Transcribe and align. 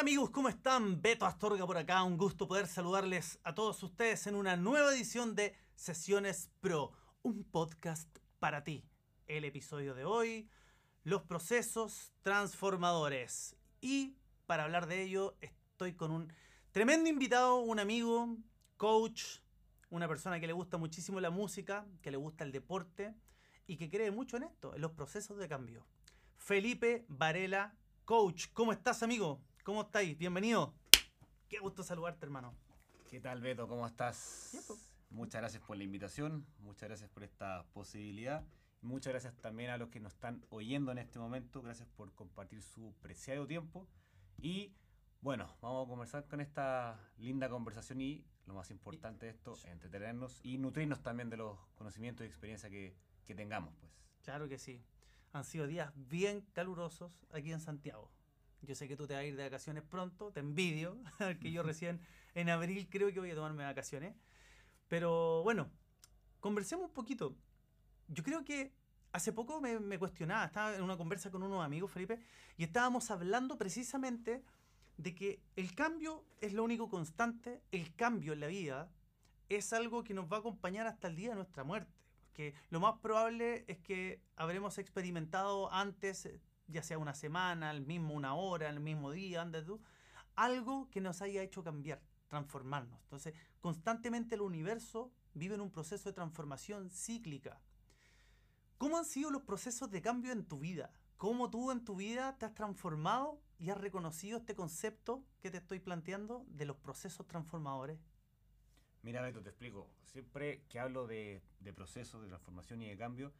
Amigos, 0.00 0.30
¿cómo 0.30 0.48
están? 0.48 1.02
Beto 1.02 1.26
Astorga 1.26 1.66
por 1.66 1.76
acá, 1.76 2.02
un 2.04 2.16
gusto 2.16 2.48
poder 2.48 2.66
saludarles 2.66 3.38
a 3.44 3.54
todos 3.54 3.82
ustedes 3.82 4.26
en 4.26 4.34
una 4.34 4.56
nueva 4.56 4.94
edición 4.94 5.34
de 5.34 5.54
Sesiones 5.74 6.48
Pro, 6.62 6.92
un 7.22 7.44
podcast 7.44 8.08
para 8.38 8.64
ti. 8.64 8.82
El 9.26 9.44
episodio 9.44 9.94
de 9.94 10.06
hoy, 10.06 10.48
los 11.04 11.20
procesos 11.24 12.14
transformadores. 12.22 13.56
Y 13.82 14.16
para 14.46 14.64
hablar 14.64 14.86
de 14.86 15.02
ello 15.02 15.36
estoy 15.42 15.92
con 15.92 16.12
un 16.12 16.32
tremendo 16.72 17.10
invitado, 17.10 17.56
un 17.56 17.78
amigo, 17.78 18.38
coach, 18.78 19.40
una 19.90 20.08
persona 20.08 20.40
que 20.40 20.46
le 20.46 20.54
gusta 20.54 20.78
muchísimo 20.78 21.20
la 21.20 21.28
música, 21.28 21.84
que 22.00 22.10
le 22.10 22.16
gusta 22.16 22.44
el 22.44 22.52
deporte 22.52 23.14
y 23.66 23.76
que 23.76 23.90
cree 23.90 24.10
mucho 24.10 24.38
en 24.38 24.44
esto, 24.44 24.74
en 24.74 24.80
los 24.80 24.92
procesos 24.92 25.36
de 25.36 25.46
cambio. 25.46 25.86
Felipe 26.38 27.04
Varela, 27.06 27.76
coach. 28.06 28.46
¿Cómo 28.54 28.72
estás, 28.72 29.02
amigo? 29.02 29.42
¿Cómo 29.70 29.82
estáis? 29.82 30.18
Bienvenido. 30.18 30.74
Qué 31.48 31.60
gusto 31.60 31.84
saludarte, 31.84 32.26
hermano. 32.26 32.56
¿Qué 33.08 33.20
tal, 33.20 33.40
Beto? 33.40 33.68
¿Cómo 33.68 33.86
estás? 33.86 34.50
Bien. 34.50 34.64
Muchas 35.10 35.40
gracias 35.40 35.62
por 35.62 35.76
la 35.76 35.84
invitación, 35.84 36.44
muchas 36.58 36.88
gracias 36.88 37.08
por 37.08 37.22
esta 37.22 37.64
posibilidad. 37.72 38.44
Muchas 38.82 39.12
gracias 39.12 39.32
también 39.36 39.70
a 39.70 39.78
los 39.78 39.88
que 39.88 40.00
nos 40.00 40.14
están 40.14 40.44
oyendo 40.50 40.90
en 40.90 40.98
este 40.98 41.20
momento. 41.20 41.62
Gracias 41.62 41.86
por 41.86 42.12
compartir 42.16 42.62
su 42.62 42.92
preciado 43.00 43.46
tiempo. 43.46 43.86
Y 44.42 44.74
bueno, 45.20 45.48
vamos 45.62 45.86
a 45.86 45.88
conversar 45.88 46.26
con 46.26 46.40
esta 46.40 46.98
linda 47.18 47.48
conversación 47.48 48.00
y 48.00 48.24
lo 48.46 48.54
más 48.54 48.72
importante 48.72 49.26
de 49.26 49.30
esto, 49.30 49.56
entretenernos 49.66 50.40
y 50.42 50.58
nutrirnos 50.58 51.00
también 51.00 51.30
de 51.30 51.36
los 51.36 51.56
conocimientos 51.76 52.24
y 52.24 52.26
experiencia 52.26 52.68
que, 52.68 52.96
que 53.24 53.36
tengamos, 53.36 53.72
pues. 53.78 53.92
Claro 54.24 54.48
que 54.48 54.58
sí. 54.58 54.82
Han 55.32 55.44
sido 55.44 55.68
días 55.68 55.92
bien 55.94 56.40
calurosos 56.54 57.12
aquí 57.30 57.52
en 57.52 57.60
Santiago. 57.60 58.10
Yo 58.62 58.74
sé 58.74 58.88
que 58.88 58.96
tú 58.96 59.06
te 59.06 59.14
vas 59.14 59.22
a 59.22 59.24
ir 59.24 59.36
de 59.36 59.44
vacaciones 59.44 59.82
pronto, 59.82 60.32
te 60.32 60.40
envidio, 60.40 60.98
que 61.40 61.50
yo 61.50 61.62
recién 61.62 62.00
en 62.34 62.50
abril 62.50 62.88
creo 62.90 63.12
que 63.12 63.20
voy 63.20 63.30
a 63.30 63.34
tomarme 63.34 63.64
vacaciones. 63.64 64.14
Pero 64.88 65.42
bueno, 65.42 65.70
conversemos 66.40 66.86
un 66.86 66.92
poquito. 66.92 67.36
Yo 68.08 68.22
creo 68.22 68.44
que 68.44 68.72
hace 69.12 69.32
poco 69.32 69.60
me, 69.60 69.78
me 69.78 69.98
cuestionaba, 69.98 70.44
estaba 70.44 70.74
en 70.74 70.82
una 70.82 70.96
conversa 70.96 71.30
con 71.30 71.42
unos 71.42 71.64
amigos, 71.64 71.90
Felipe, 71.90 72.20
y 72.56 72.64
estábamos 72.64 73.10
hablando 73.10 73.56
precisamente 73.56 74.42
de 74.96 75.14
que 75.14 75.42
el 75.56 75.74
cambio 75.74 76.24
es 76.40 76.52
lo 76.52 76.62
único 76.62 76.88
constante, 76.88 77.62
el 77.72 77.94
cambio 77.94 78.34
en 78.34 78.40
la 78.40 78.46
vida 78.48 78.90
es 79.48 79.72
algo 79.72 80.04
que 80.04 80.14
nos 80.14 80.30
va 80.30 80.36
a 80.36 80.40
acompañar 80.40 80.86
hasta 80.86 81.08
el 81.08 81.16
día 81.16 81.30
de 81.30 81.36
nuestra 81.36 81.64
muerte. 81.64 81.92
Porque 82.28 82.54
lo 82.70 82.80
más 82.80 82.98
probable 83.00 83.64
es 83.66 83.78
que 83.78 84.22
habremos 84.36 84.78
experimentado 84.78 85.72
antes, 85.72 86.28
ya 86.70 86.82
sea 86.82 86.98
una 86.98 87.14
semana, 87.14 87.70
el 87.70 87.82
mismo 87.82 88.14
una 88.14 88.34
hora, 88.34 88.68
el 88.68 88.80
mismo 88.80 89.10
día, 89.10 89.48
tú, 89.64 89.80
algo 90.36 90.88
que 90.90 91.00
nos 91.00 91.22
haya 91.22 91.42
hecho 91.42 91.62
cambiar, 91.62 92.00
transformarnos. 92.28 93.00
Entonces, 93.02 93.34
constantemente 93.60 94.34
el 94.34 94.40
universo 94.40 95.12
vive 95.34 95.54
en 95.54 95.60
un 95.60 95.70
proceso 95.70 96.08
de 96.08 96.14
transformación 96.14 96.90
cíclica. 96.90 97.60
¿Cómo 98.78 98.96
han 98.96 99.04
sido 99.04 99.30
los 99.30 99.42
procesos 99.42 99.90
de 99.90 100.00
cambio 100.00 100.32
en 100.32 100.44
tu 100.44 100.58
vida? 100.58 100.90
¿Cómo 101.16 101.50
tú 101.50 101.70
en 101.70 101.84
tu 101.84 101.96
vida 101.96 102.38
te 102.38 102.46
has 102.46 102.54
transformado 102.54 103.42
y 103.58 103.68
has 103.68 103.78
reconocido 103.78 104.38
este 104.38 104.54
concepto 104.54 105.22
que 105.42 105.50
te 105.50 105.58
estoy 105.58 105.80
planteando 105.80 106.46
de 106.48 106.64
los 106.64 106.76
procesos 106.76 107.26
transformadores? 107.26 107.98
Mira, 109.02 109.20
Beto, 109.20 109.42
te 109.42 109.50
explico. 109.50 109.90
Siempre 110.04 110.62
que 110.68 110.78
hablo 110.78 111.06
de 111.06 111.42
procesos 111.74 112.22
de 112.22 112.28
transformación 112.28 112.80
y 112.80 112.88
de 112.88 112.96
cambio, 112.96 113.32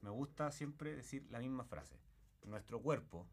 me 0.00 0.10
gusta 0.10 0.50
siempre 0.50 0.94
decir 0.94 1.26
la 1.30 1.40
misma 1.40 1.64
frase. 1.64 1.96
Nuestro 2.48 2.80
cuerpo, 2.80 3.28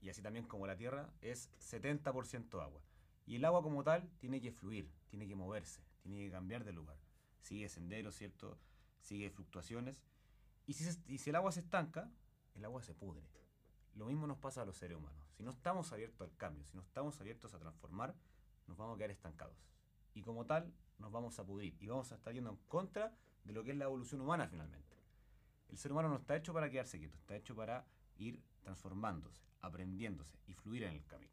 y 0.00 0.08
así 0.08 0.22
también 0.22 0.46
como 0.46 0.66
la 0.66 0.76
Tierra, 0.76 1.12
es 1.20 1.50
70% 1.60 2.60
agua. 2.62 2.82
Y 3.26 3.36
el 3.36 3.44
agua 3.44 3.62
como 3.62 3.84
tal 3.84 4.10
tiene 4.18 4.40
que 4.40 4.52
fluir, 4.52 4.90
tiene 5.08 5.28
que 5.28 5.34
moverse, 5.34 5.82
tiene 6.02 6.18
que 6.24 6.30
cambiar 6.30 6.64
de 6.64 6.72
lugar. 6.72 6.98
Sigue 7.40 7.68
senderos, 7.68 8.16
¿cierto? 8.16 8.58
Sigue 9.00 9.30
fluctuaciones. 9.30 10.02
Y 10.66 10.72
si, 10.74 10.88
y 11.06 11.18
si 11.18 11.30
el 11.30 11.36
agua 11.36 11.52
se 11.52 11.60
estanca, 11.60 12.10
el 12.54 12.64
agua 12.64 12.82
se 12.82 12.94
pudre. 12.94 13.28
Lo 13.94 14.06
mismo 14.06 14.26
nos 14.26 14.38
pasa 14.38 14.62
a 14.62 14.64
los 14.64 14.76
seres 14.76 14.96
humanos. 14.96 15.18
Si 15.36 15.42
no 15.42 15.52
estamos 15.52 15.92
abiertos 15.92 16.28
al 16.28 16.36
cambio, 16.36 16.64
si 16.64 16.76
no 16.76 16.82
estamos 16.82 17.20
abiertos 17.20 17.54
a 17.54 17.58
transformar, 17.58 18.14
nos 18.66 18.76
vamos 18.76 18.94
a 18.94 18.98
quedar 18.98 19.10
estancados. 19.10 19.56
Y 20.14 20.22
como 20.22 20.46
tal, 20.46 20.72
nos 20.98 21.12
vamos 21.12 21.38
a 21.38 21.44
pudrir 21.44 21.76
y 21.80 21.86
vamos 21.86 22.10
a 22.12 22.16
estar 22.16 22.32
yendo 22.32 22.50
en 22.50 22.56
contra 22.68 23.14
de 23.44 23.52
lo 23.52 23.62
que 23.62 23.70
es 23.70 23.76
la 23.76 23.84
evolución 23.84 24.20
humana 24.20 24.48
finalmente. 24.48 24.96
El 25.68 25.78
ser 25.78 25.92
humano 25.92 26.08
no 26.08 26.16
está 26.16 26.36
hecho 26.36 26.52
para 26.52 26.70
quedarse 26.70 26.98
quieto, 26.98 27.16
está 27.18 27.36
hecho 27.36 27.54
para 27.54 27.86
ir 28.18 28.42
transformándose, 28.60 29.42
aprendiéndose 29.60 30.38
y 30.46 30.54
fluir 30.54 30.82
en 30.82 30.94
el 30.94 31.06
camino. 31.06 31.32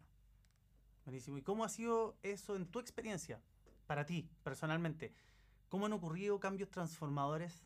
Buenísimo. 1.04 1.38
¿Y 1.38 1.42
cómo 1.42 1.64
ha 1.64 1.70
sido 1.70 2.18
eso 2.24 2.56
en 2.56 2.66
tu 2.66 2.80
experiencia, 2.80 3.42
para 3.86 4.06
ti, 4.06 4.30
personalmente? 4.44 5.14
¿Cómo 5.70 5.86
han 5.86 5.94
ocurrido 5.94 6.40
cambios 6.40 6.70
transformadores? 6.72 7.66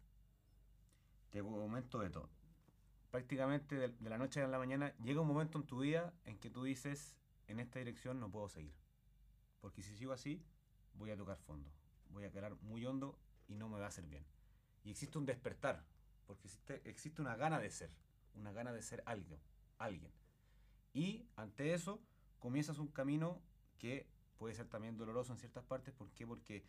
Te 1.29 1.41
comento 1.41 1.99
de 1.99 2.09
todo. 2.09 2.29
Prácticamente 3.11 3.75
de, 3.75 3.87
de 3.89 4.09
la 4.09 4.17
noche 4.17 4.41
a 4.41 4.47
la 4.47 4.57
mañana 4.57 4.93
llega 4.97 5.21
un 5.21 5.27
momento 5.27 5.57
en 5.57 5.65
tu 5.65 5.79
vida 5.79 6.13
en 6.25 6.37
que 6.37 6.49
tú 6.49 6.63
dices, 6.63 7.15
en 7.47 7.59
esta 7.59 7.79
dirección 7.79 8.19
no 8.19 8.29
puedo 8.29 8.49
seguir. 8.49 8.75
Porque 9.61 9.81
si 9.81 9.95
sigo 9.95 10.13
así, 10.13 10.43
voy 10.95 11.11
a 11.11 11.17
tocar 11.17 11.37
fondo. 11.37 11.71
Voy 12.09 12.25
a 12.25 12.31
quedar 12.31 12.55
muy 12.61 12.85
hondo 12.85 13.17
y 13.47 13.55
no 13.55 13.69
me 13.69 13.79
va 13.79 13.85
a 13.85 13.89
hacer 13.89 14.05
bien. 14.05 14.25
Y 14.83 14.91
existe 14.91 15.17
un 15.17 15.25
despertar, 15.25 15.83
porque 16.25 16.47
existe, 16.47 16.81
existe 16.89 17.21
una 17.21 17.35
gana 17.35 17.59
de 17.59 17.69
ser, 17.69 17.91
una 18.35 18.51
gana 18.51 18.71
de 18.71 18.81
ser 18.81 19.03
algo, 19.05 19.39
alguien. 19.77 20.11
Y 20.93 21.25
ante 21.35 21.73
eso 21.73 22.01
comienzas 22.39 22.79
un 22.79 22.87
camino 22.87 23.41
que 23.77 24.07
puede 24.37 24.55
ser 24.55 24.67
también 24.67 24.97
doloroso 24.97 25.33
en 25.33 25.39
ciertas 25.39 25.63
partes. 25.63 25.93
¿Por 25.93 26.09
qué? 26.11 26.25
Porque 26.25 26.63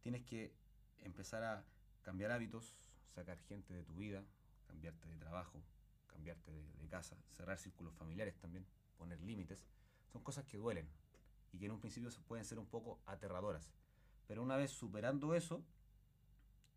tienes 0.00 0.22
que 0.22 0.52
empezar 1.00 1.42
a 1.42 1.64
cambiar 2.02 2.30
hábitos, 2.30 2.76
sacar 3.14 3.38
gente 3.38 3.74
de 3.74 3.84
tu 3.84 3.94
vida, 3.96 4.24
cambiarte 4.66 5.08
de 5.08 5.16
trabajo, 5.16 5.62
cambiarte 6.06 6.50
de, 6.52 6.72
de 6.74 6.88
casa, 6.88 7.16
cerrar 7.30 7.58
círculos 7.58 7.94
familiares 7.94 8.36
también, 8.38 8.66
poner 8.96 9.20
límites. 9.20 9.66
Son 10.12 10.22
cosas 10.22 10.44
que 10.44 10.56
duelen 10.56 10.88
y 11.52 11.58
que 11.58 11.66
en 11.66 11.72
un 11.72 11.80
principio 11.80 12.10
pueden 12.26 12.44
ser 12.44 12.58
un 12.58 12.66
poco 12.66 13.00
aterradoras. 13.06 13.70
Pero 14.26 14.42
una 14.42 14.56
vez 14.56 14.70
superando 14.70 15.34
eso, 15.34 15.64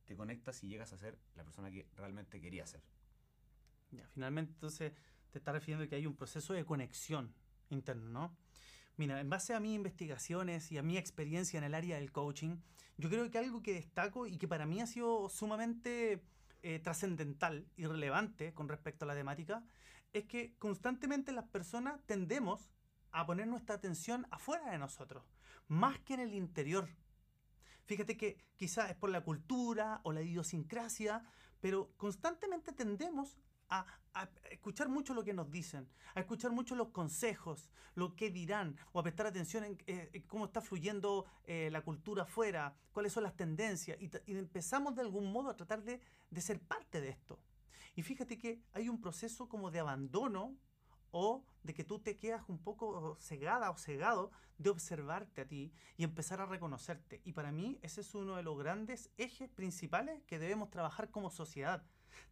te 0.06 0.16
conectas 0.16 0.64
y 0.64 0.68
llegas 0.68 0.94
a 0.94 0.98
ser 0.98 1.18
la 1.36 1.44
persona 1.44 1.72
que 1.72 1.88
realmente 1.96 2.42
querías 2.42 2.70
ser. 2.70 2.82
Finalmente, 4.14 4.54
entonces, 4.54 4.94
te 5.32 5.40
está 5.40 5.52
refiriendo 5.52 5.88
que 5.88 5.96
hay 5.96 6.06
un 6.06 6.16
proceso 6.16 6.54
de 6.54 6.66
conexión 6.66 7.34
interno, 7.70 8.10
¿no? 8.10 8.38
Mira, 8.98 9.20
en 9.20 9.30
base 9.30 9.54
a 9.54 9.60
mis 9.60 9.76
investigaciones 9.76 10.72
y 10.72 10.78
a 10.78 10.84
mi 10.84 10.98
experiencia 10.98 11.58
en 11.58 11.64
el 11.64 11.74
área 11.74 11.96
del 11.96 12.12
coaching, 12.12 12.58
yo 12.98 13.10
creo 13.10 13.32
que 13.32 13.38
algo 13.38 13.64
que 13.64 13.74
destaco 13.74 14.28
y 14.28 14.38
que 14.38 14.48
para 14.48 14.66
mí 14.66 14.82
ha 14.82 14.88
sido 14.88 15.30
sumamente 15.30 16.24
eh, 16.62 16.80
trascendental 16.80 17.68
y 17.78 17.86
relevante 17.86 18.54
con 18.54 18.70
respecto 18.70 19.06
a 19.06 19.08
la 19.08 19.16
temática, 19.16 19.64
es 20.14 20.26
que 20.26 20.54
constantemente 20.60 21.32
las 21.32 21.46
personas 21.46 22.00
tendemos 22.06 22.70
a 23.12 23.26
poner 23.26 23.48
nuestra 23.48 23.76
atención 23.76 24.28
afuera 24.30 24.70
de 24.72 24.78
nosotros, 24.78 25.24
más 25.68 26.00
que 26.02 26.14
en 26.14 26.20
el 26.20 26.34
interior. 26.34 26.90
Fíjate 27.86 28.18
que 28.18 28.38
quizás 28.58 28.90
es 28.90 28.96
por 28.96 29.10
la 29.10 29.22
cultura 29.22 30.02
o 30.04 30.12
la 30.12 30.22
idiosincrasia, 30.22 31.24
pero 31.60 31.92
constantemente 31.98 32.72
tendemos 32.72 33.38
a, 33.72 33.86
escuchar 34.52 34.90
mucho 34.90 35.14
lo 35.14 35.24
que 35.24 35.34
nos 35.34 35.50
dicen, 35.50 35.88
a 36.14 36.20
escuchar 36.20 36.52
mucho 36.52 36.76
los 36.76 36.90
consejos, 36.90 37.72
lo 37.96 38.16
que 38.16 38.30
dirán, 38.30 38.76
o 38.92 39.00
a 39.00 39.04
prestar 39.04 39.26
atención 39.26 39.64
en, 39.64 39.78
eh, 39.88 40.24
cómo 40.28 40.46
está 40.46 40.62
fluyendo 40.62 41.26
eh, 41.46 41.70
la 41.72 41.82
cultura 41.82 42.24
afuera, 42.24 42.76
cuáles 42.92 43.14
son 43.14 43.24
las 43.24 43.36
tendencias, 43.36 43.98
y 44.00 44.38
empezamos 44.38 44.96
de 44.96 45.02
algún 45.02 45.32
modo 45.32 45.50
a 45.50 45.56
tratar 45.56 45.82
de, 45.84 46.02
de 46.30 46.42
ser 46.42 46.60
parte 46.60 47.00
de 47.00 47.10
esto. 47.10 47.40
Y 47.96 48.04
fíjate 48.04 48.38
que 48.38 48.62
hay 48.74 48.90
un 48.90 49.02
proceso 49.02 49.48
como 49.48 49.72
de 49.72 49.80
abandono 49.80 50.58
o 51.12 51.44
de 51.64 51.74
que 51.74 51.84
tú 51.84 52.00
te 52.00 52.18
quedas 52.18 52.44
un 52.48 52.58
poco 52.58 53.18
cegada 53.20 53.70
o 53.70 53.78
cegado 53.78 54.32
de 54.58 54.70
observarte 54.70 55.42
a 55.42 55.48
ti 55.48 55.74
y 55.98 56.04
empezar 56.04 56.42
a 56.42 56.46
reconocerte. 56.46 57.22
Y 57.26 57.34
para 57.34 57.52
mí 57.52 57.80
ese 57.82 58.02
es 58.02 58.16
uno 58.16 58.36
de 58.36 58.44
los 58.44 58.58
grandes 58.58 59.12
ejes 59.18 59.50
principales 59.50 60.22
que 60.24 60.40
debemos 60.40 60.70
trabajar 60.70 61.10
como 61.12 61.30
sociedad. 61.30 61.84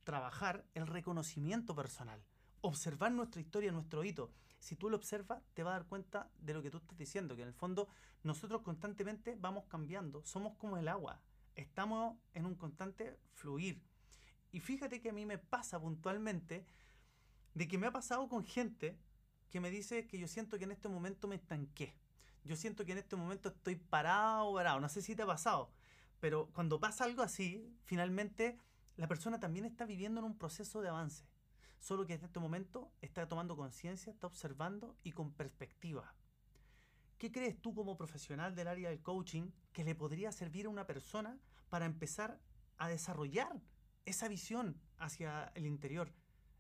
Trabajar 0.04 0.66
el 0.74 0.88
reconocimiento 0.88 1.76
personal, 1.76 2.22
observar 2.62 3.12
nuestra 3.12 3.42
historia, 3.42 3.72
nuestro 3.72 4.04
hito 4.04 4.32
si 4.60 4.76
tú 4.76 4.90
lo 4.90 4.98
observas, 4.98 5.42
te 5.54 5.64
vas 5.64 5.72
a 5.72 5.80
dar 5.80 5.88
cuenta 5.88 6.30
de 6.40 6.54
lo 6.54 6.62
que 6.62 6.70
tú 6.70 6.78
estás 6.78 6.98
diciendo, 6.98 7.36
que 7.36 7.42
en 7.42 7.48
el 7.48 7.54
fondo 7.54 7.88
nosotros 8.24 8.62
constantemente 8.62 9.36
vamos 9.40 9.66
cambiando, 9.66 10.24
somos 10.26 10.56
como 10.58 10.78
el 10.78 10.88
agua, 10.88 11.22
estamos 11.56 12.18
en 12.34 12.46
un 12.46 12.56
constante 12.56 13.18
fluir. 13.34 13.82
Y 14.52 14.60
fíjate 14.60 15.02
que 15.02 15.10
a 15.10 15.14
mí 15.14 15.26
me 15.26 15.38
pasa 15.38 15.80
puntualmente 15.80 16.66
de 17.54 17.68
que 17.68 17.78
me 17.78 17.88
ha 17.88 17.92
pasado 17.92 18.28
con 18.28 18.44
gente 18.44 18.98
que 19.50 19.60
me 19.60 19.72
dice 19.72 20.08
que 20.08 20.20
yo 20.20 20.28
siento 20.28 20.58
que 20.58 20.66
en 20.66 20.72
este 20.72 20.90
momento 20.90 21.28
me 21.28 21.36
estanqué. 21.36 21.96
Yo 22.44 22.56
siento 22.56 22.86
que 22.86 22.92
en 22.92 23.00
este 23.00 23.16
momento 23.16 23.50
estoy 23.50 23.76
parado, 23.76 24.54
parado. 24.54 24.80
No 24.80 24.90
sé 24.90 25.02
si 25.02 25.16
te 25.16 25.24
ha 25.24 25.26
pasado, 25.26 25.72
pero 26.20 26.50
cuando 26.54 26.80
pasa 26.80 27.06
algo 27.06 27.22
así, 27.22 27.76
finalmente 27.86 28.60
la 29.00 29.08
persona 29.08 29.40
también 29.40 29.64
está 29.64 29.86
viviendo 29.86 30.20
en 30.20 30.26
un 30.26 30.38
proceso 30.38 30.82
de 30.82 30.90
avance. 30.90 31.24
Solo 31.80 32.06
que 32.06 32.16
en 32.16 32.26
este 32.26 32.42
momento 32.42 32.92
está 33.00 33.30
tomando 33.30 33.56
conciencia, 33.56 34.12
está 34.12 34.28
observando 34.28 34.98
y 35.04 35.14
con 35.14 35.32
perspectiva. 35.32 36.14
¿Qué 37.18 37.32
crees 37.32 37.62
tú 37.62 37.74
como 37.74 37.96
profesional 37.96 38.56
del 38.56 38.68
área 38.68 38.90
del 38.90 39.02
coaching 39.02 39.52
que 39.72 39.86
le 39.86 39.96
podría 39.96 40.34
servir 40.34 40.66
a 40.66 40.70
una 40.70 40.86
persona 40.86 41.40
para 41.70 41.86
empezar 41.86 42.42
a 42.76 42.90
desarrollar 42.90 43.62
esa 44.04 44.28
visión 44.28 44.82
hacia 44.98 45.46
el 45.56 45.66
interior, 45.66 46.14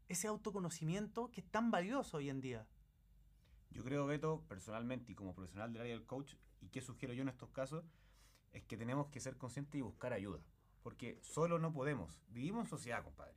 ese 0.07 0.29
autoconocimiento 0.29 1.31
que 1.31 1.41
es 1.41 1.51
tan 1.51 1.71
valioso 1.71 2.17
hoy 2.17 2.29
en 2.29 2.39
día? 2.39 2.65
Yo 3.69 3.83
creo, 3.83 4.05
Beto, 4.05 4.45
personalmente 4.47 5.11
y 5.11 5.15
como 5.15 5.35
profesional 5.35 5.73
del 5.73 5.81
área 5.81 5.93
del 5.93 6.05
coach, 6.05 6.35
y 6.61 6.69
qué 6.69 6.79
sugiero 6.79 7.13
yo 7.13 7.23
en 7.23 7.29
estos 7.29 7.49
casos, 7.49 7.83
es 8.53 8.63
que 8.63 8.77
tenemos 8.77 9.07
que 9.07 9.19
ser 9.19 9.37
conscientes 9.37 9.77
y 9.77 9.81
buscar 9.81 10.13
ayuda. 10.13 10.41
Porque 10.81 11.19
solo 11.21 11.59
no 11.59 11.73
podemos. 11.73 12.21
Vivimos 12.29 12.65
en 12.65 12.69
sociedad, 12.69 13.03
compadre. 13.03 13.35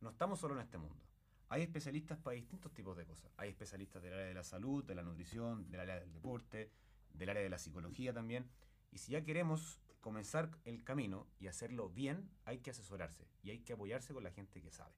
No 0.00 0.10
estamos 0.10 0.40
solo 0.40 0.54
en 0.54 0.60
este 0.60 0.78
mundo. 0.78 1.02
Hay 1.48 1.62
especialistas 1.62 2.18
para 2.18 2.36
distintos 2.36 2.72
tipos 2.72 2.96
de 2.96 3.04
cosas. 3.04 3.32
Hay 3.36 3.50
especialistas 3.50 4.02
del 4.02 4.14
área 4.14 4.26
de 4.26 4.34
la 4.34 4.44
salud, 4.44 4.84
de 4.84 4.94
la 4.94 5.02
nutrición, 5.02 5.70
del 5.70 5.80
área 5.80 5.98
del 5.98 6.12
deporte, 6.12 6.70
del 7.12 7.28
área 7.28 7.42
de 7.42 7.50
la 7.50 7.58
psicología 7.58 8.12
también. 8.12 8.48
Y 8.92 8.98
si 8.98 9.12
ya 9.12 9.24
queremos 9.24 9.80
comenzar 10.00 10.50
el 10.64 10.82
camino 10.84 11.26
y 11.38 11.48
hacerlo 11.48 11.90
bien, 11.90 12.30
hay 12.44 12.58
que 12.58 12.70
asesorarse 12.70 13.26
y 13.42 13.50
hay 13.50 13.58
que 13.60 13.72
apoyarse 13.72 14.14
con 14.14 14.24
la 14.24 14.30
gente 14.30 14.62
que 14.62 14.70
sabe. 14.70 14.94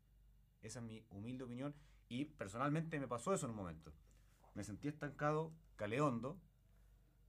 Esa 0.62 0.78
es 0.78 0.84
mi 0.84 1.04
humilde 1.10 1.44
opinión 1.44 1.74
y 2.08 2.26
personalmente 2.26 3.00
me 3.00 3.08
pasó 3.08 3.34
eso 3.34 3.46
en 3.46 3.50
un 3.50 3.56
momento. 3.56 3.92
Me 4.54 4.64
sentí 4.64 4.88
estancado, 4.88 5.52
caleondo. 5.76 6.38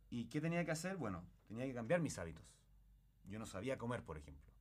¿Y 0.09 0.25
qué 0.25 0.41
tenía 0.41 0.65
que 0.65 0.71
hacer? 0.71 0.97
Bueno, 0.97 1.25
tenía 1.47 1.65
que 1.65 1.73
cambiar 1.73 2.01
mis 2.01 2.19
hábitos. 2.19 2.43
Yo 3.25 3.39
no 3.39 3.45
sabía 3.45 3.77
comer, 3.77 4.03
por 4.03 4.17
ejemplo. 4.17 4.51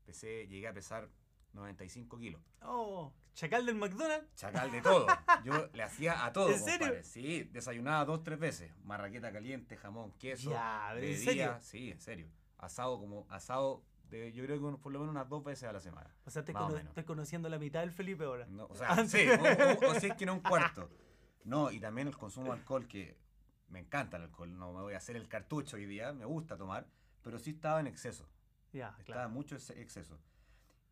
Empecé, 0.00 0.46
llegué 0.48 0.68
a 0.68 0.72
pesar 0.72 1.08
95 1.52 2.18
kilos. 2.18 2.40
Oh, 2.62 3.12
chacal 3.34 3.64
del 3.66 3.74
McDonald's. 3.76 4.34
Chacal 4.34 4.70
de 4.70 4.80
todo. 4.80 5.06
Yo 5.44 5.68
le 5.72 5.82
hacía 5.82 6.24
a 6.24 6.32
todo. 6.32 6.50
¿En 6.50 6.58
serio? 6.58 6.78
compadre. 6.78 7.04
Sí, 7.04 7.44
desayunaba 7.44 8.04
dos, 8.04 8.22
tres 8.22 8.38
veces. 8.38 8.72
Marraqueta 8.84 9.32
caliente, 9.32 9.76
jamón, 9.76 10.12
queso. 10.12 10.50
Ya, 10.50 10.90
¿en 10.94 11.00
bebía- 11.00 11.24
serio? 11.24 11.58
Sí, 11.60 11.90
en 11.90 12.00
serio. 12.00 12.28
Asado 12.58 12.98
como 12.98 13.26
asado, 13.30 13.82
de, 14.10 14.32
yo 14.32 14.44
creo 14.44 14.58
que 14.58 14.64
un- 14.64 14.80
por 14.80 14.92
lo 14.92 14.98
menos 15.00 15.12
unas 15.12 15.28
dos 15.28 15.44
veces 15.44 15.68
a 15.68 15.72
la 15.72 15.80
semana. 15.80 16.14
O 16.24 16.30
sea, 16.30 16.44
te 16.44 16.52
cono- 16.52 16.76
estoy 16.76 17.04
conociendo 17.04 17.48
la 17.48 17.58
mitad 17.58 17.80
del 17.80 17.92
Felipe 17.92 18.24
ahora. 18.24 18.46
No, 18.46 18.66
o 18.66 18.74
sea, 18.74 18.88
Antes. 18.88 19.10
sí, 19.10 19.28
o, 19.28 19.86
o- 19.88 19.90
o 19.92 19.94
si 20.00 20.06
es 20.08 20.14
que 20.16 20.26
no 20.26 20.34
un 20.34 20.40
cuarto. 20.40 20.90
No, 21.44 21.70
y 21.70 21.80
también 21.80 22.08
el 22.08 22.16
consumo 22.18 22.48
de 22.52 22.58
alcohol, 22.58 22.86
que 22.86 23.16
me 23.68 23.78
encanta 23.78 24.18
el 24.18 24.24
alcohol, 24.24 24.58
no 24.58 24.70
me 24.74 24.82
voy 24.82 24.92
a 24.92 24.98
hacer 24.98 25.16
el 25.16 25.28
cartucho 25.28 25.76
hoy 25.76 25.86
día, 25.86 26.12
me 26.12 26.26
gusta 26.26 26.58
tomar, 26.58 26.86
pero 27.28 27.38
sí 27.38 27.50
estaba 27.50 27.78
en 27.78 27.86
exceso, 27.86 28.26
estaba 28.72 29.04
claro. 29.04 29.28
mucho 29.28 29.54
ex- 29.54 29.68
exceso. 29.68 30.18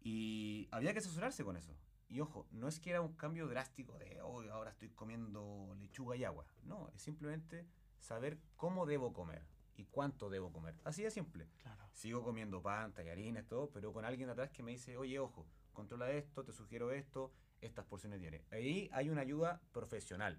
Y 0.02 0.68
había 0.70 0.92
que 0.92 0.98
asesorarse 0.98 1.42
con 1.44 1.56
eso. 1.56 1.74
Y 2.10 2.20
ojo, 2.20 2.46
no 2.50 2.68
es 2.68 2.78
que 2.78 2.90
era 2.90 3.00
un 3.00 3.14
cambio 3.14 3.48
drástico 3.48 3.98
de, 3.98 4.20
oh, 4.20 4.42
ahora 4.52 4.72
estoy 4.72 4.90
comiendo 4.90 5.74
lechuga 5.78 6.14
y 6.14 6.24
agua. 6.24 6.44
No, 6.64 6.90
es 6.94 7.00
simplemente 7.00 7.66
saber 8.00 8.38
cómo 8.56 8.84
debo 8.84 9.14
comer 9.14 9.46
y 9.76 9.86
cuánto 9.86 10.28
debo 10.28 10.52
comer. 10.52 10.74
Así 10.84 11.02
de 11.02 11.10
simple. 11.10 11.48
Claro. 11.56 11.88
Sigo 11.94 12.22
comiendo 12.22 12.60
pan, 12.60 12.92
tallarines, 12.92 13.46
todo, 13.48 13.70
pero 13.70 13.94
con 13.94 14.04
alguien 14.04 14.28
atrás 14.28 14.50
que 14.50 14.62
me 14.62 14.72
dice, 14.72 14.98
oye, 14.98 15.18
ojo, 15.18 15.46
controla 15.72 16.10
esto, 16.10 16.44
te 16.44 16.52
sugiero 16.52 16.92
esto, 16.92 17.32
estas 17.62 17.86
porciones 17.86 18.20
diarias. 18.20 18.44
Ahí 18.52 18.90
hay 18.92 19.08
una 19.08 19.22
ayuda 19.22 19.62
profesional, 19.72 20.38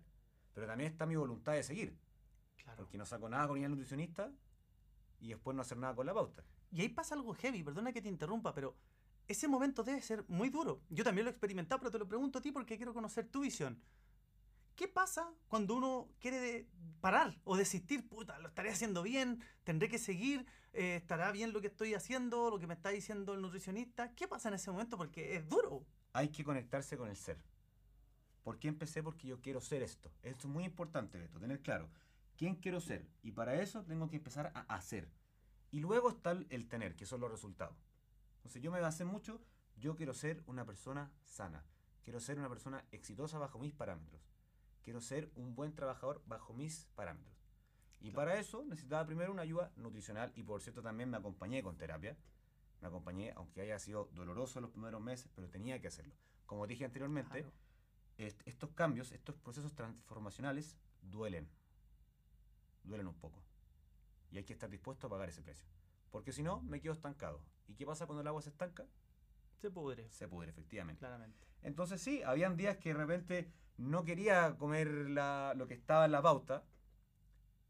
pero 0.53 0.67
también 0.67 0.91
está 0.91 1.07
mi 1.07 1.15
voluntad 1.15 1.53
de 1.53 1.63
seguir, 1.63 1.97
claro. 2.57 2.77
porque 2.83 2.99
no 2.99 3.05
saco 3.07 3.27
nada 3.29 3.47
con 3.47 3.57
ir 3.57 3.65
al 3.65 3.71
nutricionista 3.71 4.31
y 5.19 5.29
después 5.29 5.55
no 5.55 5.61
hacer 5.61 5.77
nada 5.77 5.95
con 5.95 6.05
la 6.05 6.13
pauta. 6.13 6.43
Y 6.71 6.81
ahí 6.81 6.89
pasa 6.89 7.15
algo 7.15 7.33
heavy, 7.33 7.63
perdona 7.63 7.93
que 7.93 8.01
te 8.01 8.09
interrumpa, 8.09 8.53
pero 8.53 8.75
ese 9.27 9.47
momento 9.47 9.83
debe 9.83 10.01
ser 10.01 10.23
muy 10.27 10.49
duro. 10.49 10.81
Yo 10.89 11.03
también 11.03 11.25
lo 11.25 11.29
he 11.29 11.33
experimentado, 11.33 11.79
pero 11.79 11.91
te 11.91 11.99
lo 11.99 12.07
pregunto 12.07 12.39
a 12.39 12.41
ti 12.41 12.51
porque 12.51 12.77
quiero 12.77 12.93
conocer 12.93 13.27
tu 13.27 13.41
visión. 13.41 13.81
¿Qué 14.75 14.87
pasa 14.87 15.33
cuando 15.47 15.75
uno 15.75 16.07
quiere 16.19 16.67
parar 17.01 17.39
o 17.43 17.57
desistir? 17.57 18.07
Puta, 18.07 18.37
lo 18.39 18.49
estaré 18.49 18.69
haciendo 18.69 19.01
bien, 19.01 19.41
tendré 19.63 19.89
que 19.89 19.97
seguir, 19.97 20.45
eh, 20.73 20.97
estará 20.97 21.31
bien 21.31 21.51
lo 21.51 21.61
que 21.61 21.67
estoy 21.67 21.95
haciendo, 21.95 22.51
lo 22.51 22.59
que 22.59 22.67
me 22.67 22.75
está 22.75 22.89
diciendo 22.89 23.33
el 23.33 23.41
nutricionista. 23.41 24.13
¿Qué 24.13 24.27
pasa 24.27 24.49
en 24.49 24.53
ese 24.53 24.69
momento? 24.69 24.95
Porque 24.95 25.35
es 25.35 25.49
duro. 25.49 25.83
Hay 26.13 26.29
que 26.29 26.43
conectarse 26.43 26.95
con 26.95 27.09
el 27.09 27.17
ser. 27.17 27.37
¿Por 28.43 28.59
qué 28.59 28.67
empecé? 28.67 29.01
Porque 29.01 29.27
yo 29.27 29.41
quiero 29.41 29.59
ser 29.61 29.81
esto. 29.81 30.11
Esto 30.21 30.47
es 30.47 30.53
muy 30.53 30.63
importante, 30.63 31.17
Beto, 31.17 31.39
tener 31.39 31.59
claro. 31.61 31.89
¿Quién 32.37 32.55
quiero 32.55 32.79
ser? 32.79 33.07
Y 33.23 33.31
para 33.31 33.61
eso 33.61 33.83
tengo 33.83 34.09
que 34.09 34.17
empezar 34.17 34.51
a 34.55 34.61
hacer. 34.75 35.09
Y 35.71 35.79
luego 35.79 36.09
está 36.09 36.31
el- 36.31 36.67
tener, 36.69 36.95
que 36.95 37.05
son 37.05 37.19
los 37.21 37.31
resultados. 37.31 37.75
Entonces 38.37 38.61
yo 38.61 38.71
me 38.71 38.79
basé 38.79 39.05
mucho, 39.05 39.41
yo 39.75 39.95
quiero 39.95 40.13
ser 40.13 40.43
una 40.45 40.65
persona 40.65 41.11
sana. 41.23 41.65
Quiero 42.03 42.19
ser 42.19 42.37
una 42.39 42.47
persona 42.47 42.85
exitosa 42.91 43.37
bajo 43.39 43.59
mis 43.59 43.73
parámetros. 43.73 44.21
Quiero 44.83 45.01
ser 45.01 45.29
un 45.35 45.55
buen 45.55 45.73
trabajador 45.75 46.21
bajo 46.27 46.53
mis 46.53 46.85
parámetros. 46.95 47.35
Y 47.99 48.11
para 48.11 48.39
eso 48.39 48.63
necesitaba 48.63 49.05
primero 49.05 49.31
una 49.31 49.41
ayuda 49.41 49.71
nutricional 49.75 50.31
y 50.35 50.43
por 50.43 50.61
cierto 50.61 50.81
también 50.81 51.09
me 51.09 51.17
acompañé 51.17 51.63
con 51.63 51.77
terapia. 51.77 52.15
Me 52.81 52.87
acompañé, 52.87 53.33
aunque 53.35 53.61
haya 53.61 53.79
sido 53.79 54.09
doloroso 54.13 54.61
los 54.61 54.69
primeros 54.69 55.01
meses, 55.01 55.29
pero 55.35 55.49
tenía 55.49 55.81
que 55.81 55.87
hacerlo. 55.87 56.13
Como 56.45 56.67
dije 56.67 56.85
anteriormente, 56.85 57.31
Claro. 57.41 57.51
est- 58.17 58.41
estos 58.45 58.69
cambios, 58.71 59.11
estos 59.11 59.35
procesos 59.35 59.73
transformacionales 59.73 60.77
duelen. 61.01 61.49
Duelen 62.87 63.07
un 63.07 63.15
poco. 63.15 63.43
Y 64.31 64.37
hay 64.37 64.43
que 64.45 64.53
estar 64.53 64.69
dispuesto 64.69 65.07
a 65.07 65.09
pagar 65.09 65.29
ese 65.29 65.41
precio. 65.41 65.67
Porque 66.09 66.31
si 66.31 66.41
no, 66.41 66.61
me 66.61 66.79
quedo 66.79 66.93
estancado. 66.93 67.41
¿Y 67.67 67.75
qué 67.75 67.85
pasa 67.85 68.05
cuando 68.07 68.21
el 68.21 68.27
agua 68.27 68.41
se 68.41 68.49
estanca? 68.49 68.85
Se 69.57 69.69
pudre, 69.69 70.09
Se 70.09 70.27
pudre, 70.27 70.49
efectivamente. 70.49 70.99
claramente. 70.99 71.45
Entonces 71.61 72.01
sí, 72.01 72.21
habían 72.23 72.55
días 72.55 72.77
que 72.77 72.89
de 72.89 72.95
repente 72.95 73.51
no 73.77 74.03
quería 74.05 74.55
comer 74.57 74.87
la- 75.09 75.53
lo 75.55 75.67
que 75.67 75.73
estaba 75.73 76.05
en 76.05 76.11
la 76.11 76.21
pauta, 76.21 76.63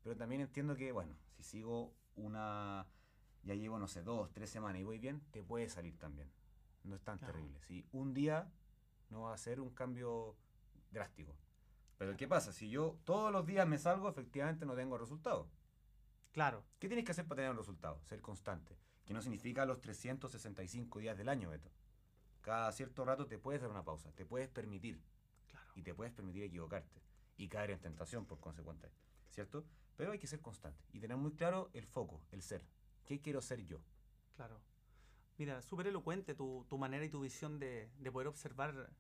pero 0.04 0.16
también 0.16 0.42
entiendo 0.42 0.76
que, 0.76 0.92
bueno, 0.92 1.16
si 1.36 1.44
sigo 1.44 1.96
una, 2.16 2.86
ya 3.44 3.56
llevo, 3.56 3.80
no 3.80 3.88
sé, 3.88 4.04
dos, 4.04 4.32
tres 4.34 4.50
semanas 4.50 4.82
y 4.82 4.84
voy 4.84 5.00
bien, 5.00 5.22
te 5.32 5.44
puede 5.44 5.70
salir 5.70 5.98
también. 5.98 6.32
No 6.84 6.96
es 6.96 7.02
tan 7.04 7.18
Claro. 7.18 7.34
terrible. 7.34 7.60
¿sí? 7.62 7.86
Un 7.92 8.14
día 8.14 8.52
no 9.10 9.22
va 9.24 9.34
a 9.34 9.38
ser 9.38 9.60
un 9.60 9.72
cambio 9.74 10.36
drástico. 10.92 11.36
Pero 11.98 12.16
¿qué 12.16 12.28
pasa? 12.28 12.54
Si 12.54 12.70
yo 12.70 13.00
todos 13.04 13.32
los 13.32 13.46
días 13.46 13.68
me 13.68 13.78
salgo, 13.78 14.10
efectivamente 14.10 14.66
no 14.66 14.76
tengo 14.76 14.98
resultado. 14.98 15.50
Claro, 16.32 16.64
¿Qué 16.78 16.88
tienes 16.88 17.04
que 17.04 17.12
hacer 17.12 17.26
para 17.26 17.38
tener 17.38 17.52
un 17.52 17.58
resultado? 17.58 18.00
Ser 18.04 18.22
constante. 18.22 18.78
Que 19.06 19.14
no 19.14 19.22
significa 19.24 19.66
los 19.66 19.82
365 19.82 21.00
días 21.00 21.18
del 21.18 21.30
año, 21.30 21.50
Beto. 21.50 21.72
Cada 22.42 22.72
cierto 22.72 23.04
rato 23.04 23.26
te 23.26 23.40
puedes 23.40 23.62
dar 23.62 23.72
una 23.72 23.84
pausa, 23.84 24.12
te 24.12 24.26
puedes 24.26 24.48
permitir 24.48 25.02
claro. 25.48 25.72
y 25.76 25.82
te 25.82 25.96
puedes 25.96 26.14
permitir 26.14 26.44
equivocarte 26.44 27.02
y 27.38 27.48
caer 27.48 27.72
en 27.72 27.80
tentación 27.80 28.26
por 28.26 28.40
consecuente, 28.40 28.92
¿cierto? 29.30 29.66
Pero 29.96 30.12
hay 30.12 30.20
que 30.20 30.28
ser 30.28 30.42
constante 30.42 30.84
y 30.94 31.00
tener 31.00 31.18
muy 31.18 31.32
claro 31.32 31.72
el 31.74 31.88
foco, 31.88 32.22
el 32.32 32.44
ser. 32.44 32.64
¿Qué 33.06 33.20
quiero 33.20 33.42
ser 33.42 33.66
yo? 33.66 33.82
Claro. 34.36 34.62
Mira, 35.38 35.62
súper 35.64 35.88
elocuente 35.88 36.36
tu, 36.36 36.66
tu 36.70 36.78
manera 36.78 37.04
y 37.04 37.10
tu 37.10 37.22
visión 37.22 37.58
de, 37.58 37.90
de 37.98 38.12
poder 38.12 38.28
observar 38.28 38.92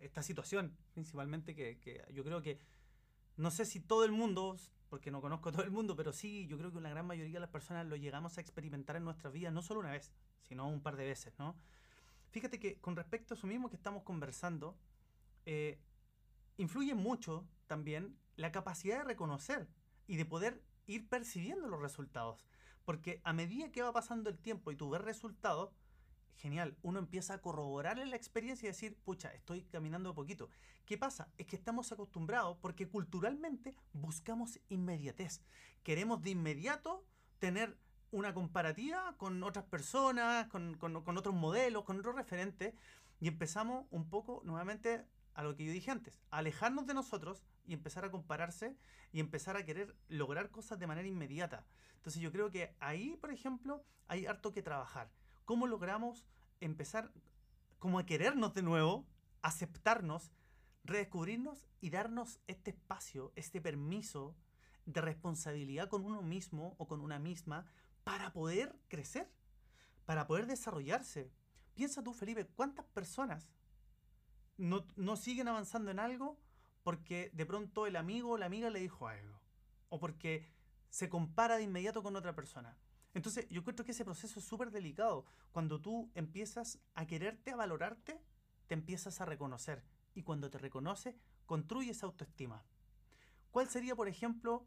esta 0.00 0.22
situación, 0.22 0.76
principalmente 0.92 1.54
que, 1.54 2.04
yo 2.12 2.24
creo 2.24 2.42
que, 2.42 2.58
no 3.36 3.50
sé 3.50 3.64
si 3.64 3.80
todo 3.80 4.04
el 4.04 4.12
mundo, 4.12 4.56
porque 4.88 5.10
no 5.10 5.20
conozco 5.20 5.50
todo 5.52 5.62
el 5.62 5.70
mundo, 5.70 5.96
pero 5.96 6.12
sí, 6.12 6.46
yo 6.46 6.58
creo 6.58 6.72
que 6.72 6.80
la 6.80 6.90
gran 6.90 7.06
mayoría 7.06 7.34
de 7.34 7.40
las 7.40 7.50
personas 7.50 7.86
lo 7.86 7.96
llegamos 7.96 8.38
a 8.38 8.40
experimentar 8.40 8.96
en 8.96 9.04
nuestras 9.04 9.32
vidas, 9.32 9.52
no 9.52 9.62
solo 9.62 9.80
una 9.80 9.92
vez, 9.92 10.12
sino 10.42 10.68
un 10.68 10.82
par 10.82 10.96
de 10.96 11.04
veces, 11.04 11.34
¿no? 11.38 11.56
Fíjate 12.30 12.58
que 12.58 12.80
con 12.80 12.96
respecto 12.96 13.34
a 13.34 13.36
eso 13.36 13.46
mismo 13.46 13.70
que 13.70 13.76
estamos 13.76 14.02
conversando, 14.02 14.76
eh, 15.46 15.78
influye 16.56 16.94
mucho 16.94 17.46
también 17.66 18.18
la 18.36 18.52
capacidad 18.52 18.98
de 18.98 19.04
reconocer 19.04 19.68
y 20.06 20.16
de 20.16 20.24
poder 20.24 20.62
ir 20.86 21.08
percibiendo 21.08 21.68
los 21.68 21.80
resultados. 21.80 22.44
Porque 22.84 23.20
a 23.24 23.32
medida 23.32 23.72
que 23.72 23.82
va 23.82 23.92
pasando 23.92 24.28
el 24.30 24.38
tiempo 24.38 24.70
y 24.70 24.76
tú 24.76 24.90
ves 24.90 25.00
resultados, 25.00 25.72
genial, 26.36 26.76
uno 26.82 26.98
empieza 26.98 27.34
a 27.34 27.40
corroborar 27.42 27.98
la 27.98 28.16
experiencia 28.16 28.66
y 28.66 28.72
decir, 28.72 28.96
pucha, 29.04 29.32
estoy 29.32 29.62
caminando 29.64 30.10
de 30.10 30.14
poquito. 30.14 30.50
¿Qué 30.84 30.98
pasa? 30.98 31.28
Es 31.38 31.46
que 31.46 31.56
estamos 31.56 31.90
acostumbrados 31.92 32.56
porque 32.60 32.88
culturalmente 32.88 33.74
buscamos 33.92 34.60
inmediatez. 34.68 35.42
Queremos 35.82 36.22
de 36.22 36.30
inmediato 36.30 37.04
tener 37.38 37.76
una 38.10 38.34
comparativa 38.34 39.16
con 39.16 39.42
otras 39.42 39.64
personas, 39.64 40.46
con, 40.48 40.76
con- 40.76 41.02
con 41.02 41.18
otros 41.18 41.34
modelos, 41.34 41.84
con 41.84 41.98
otros 41.98 42.14
referentes, 42.14 42.74
y 43.20 43.28
empezamos 43.28 43.86
un 43.90 44.08
poco 44.08 44.42
nuevamente 44.44 45.04
a 45.34 45.42
lo 45.42 45.56
que 45.56 45.64
yo 45.64 45.72
dije 45.72 45.90
antes, 45.90 46.20
a 46.30 46.38
alejarnos 46.38 46.86
de 46.86 46.94
nosotros, 46.94 47.42
y 47.66 47.72
empezar 47.72 48.04
a 48.04 48.10
compararse 48.10 48.76
y 49.10 49.20
empezar 49.20 49.56
a 49.56 49.64
querer 49.64 49.96
lograr 50.08 50.50
cosas 50.50 50.78
de 50.78 50.86
manera 50.86 51.08
inmediata. 51.08 51.64
Entonces 51.96 52.20
yo 52.20 52.30
creo 52.30 52.50
que 52.50 52.76
ahí, 52.78 53.16
por 53.16 53.30
ejemplo, 53.32 53.82
hay 54.06 54.26
harto 54.26 54.52
que 54.52 54.62
trabajar. 54.62 55.10
¿Cómo 55.44 55.66
logramos 55.66 56.26
empezar 56.60 57.12
como 57.78 57.98
a 57.98 58.06
querernos 58.06 58.54
de 58.54 58.62
nuevo, 58.62 59.04
aceptarnos, 59.42 60.32
redescubrirnos 60.84 61.68
y 61.82 61.90
darnos 61.90 62.40
este 62.46 62.70
espacio, 62.70 63.30
este 63.36 63.60
permiso 63.60 64.34
de 64.86 65.02
responsabilidad 65.02 65.88
con 65.90 66.04
uno 66.04 66.22
mismo 66.22 66.74
o 66.78 66.86
con 66.86 67.02
una 67.02 67.18
misma 67.18 67.66
para 68.04 68.32
poder 68.32 68.74
crecer, 68.88 69.30
para 70.06 70.26
poder 70.26 70.46
desarrollarse? 70.46 71.30
Piensa 71.74 72.02
tú, 72.02 72.14
Felipe, 72.14 72.46
¿cuántas 72.46 72.86
personas 72.86 73.50
no, 74.56 74.86
no 74.96 75.16
siguen 75.16 75.48
avanzando 75.48 75.90
en 75.90 75.98
algo 75.98 76.38
porque 76.82 77.30
de 77.34 77.44
pronto 77.44 77.86
el 77.86 77.96
amigo 77.96 78.30
o 78.30 78.38
la 78.38 78.46
amiga 78.46 78.70
le 78.70 78.80
dijo 78.80 79.08
algo? 79.08 79.38
O 79.90 80.00
porque 80.00 80.48
se 80.88 81.10
compara 81.10 81.58
de 81.58 81.64
inmediato 81.64 82.02
con 82.02 82.16
otra 82.16 82.34
persona. 82.34 82.78
Entonces, 83.14 83.48
yo 83.48 83.62
creo 83.62 83.76
que 83.84 83.92
ese 83.92 84.04
proceso 84.04 84.40
es 84.40 84.44
súper 84.44 84.70
delicado. 84.70 85.24
Cuando 85.52 85.80
tú 85.80 86.10
empiezas 86.14 86.80
a 86.94 87.06
quererte, 87.06 87.52
a 87.52 87.56
valorarte, 87.56 88.20
te 88.66 88.74
empiezas 88.74 89.20
a 89.20 89.24
reconocer. 89.24 89.84
Y 90.14 90.22
cuando 90.22 90.50
te 90.50 90.58
reconoce, 90.58 91.16
construyes 91.46 92.02
autoestima. 92.02 92.64
¿Cuál 93.50 93.68
sería, 93.68 93.94
por 93.94 94.08
ejemplo, 94.08 94.66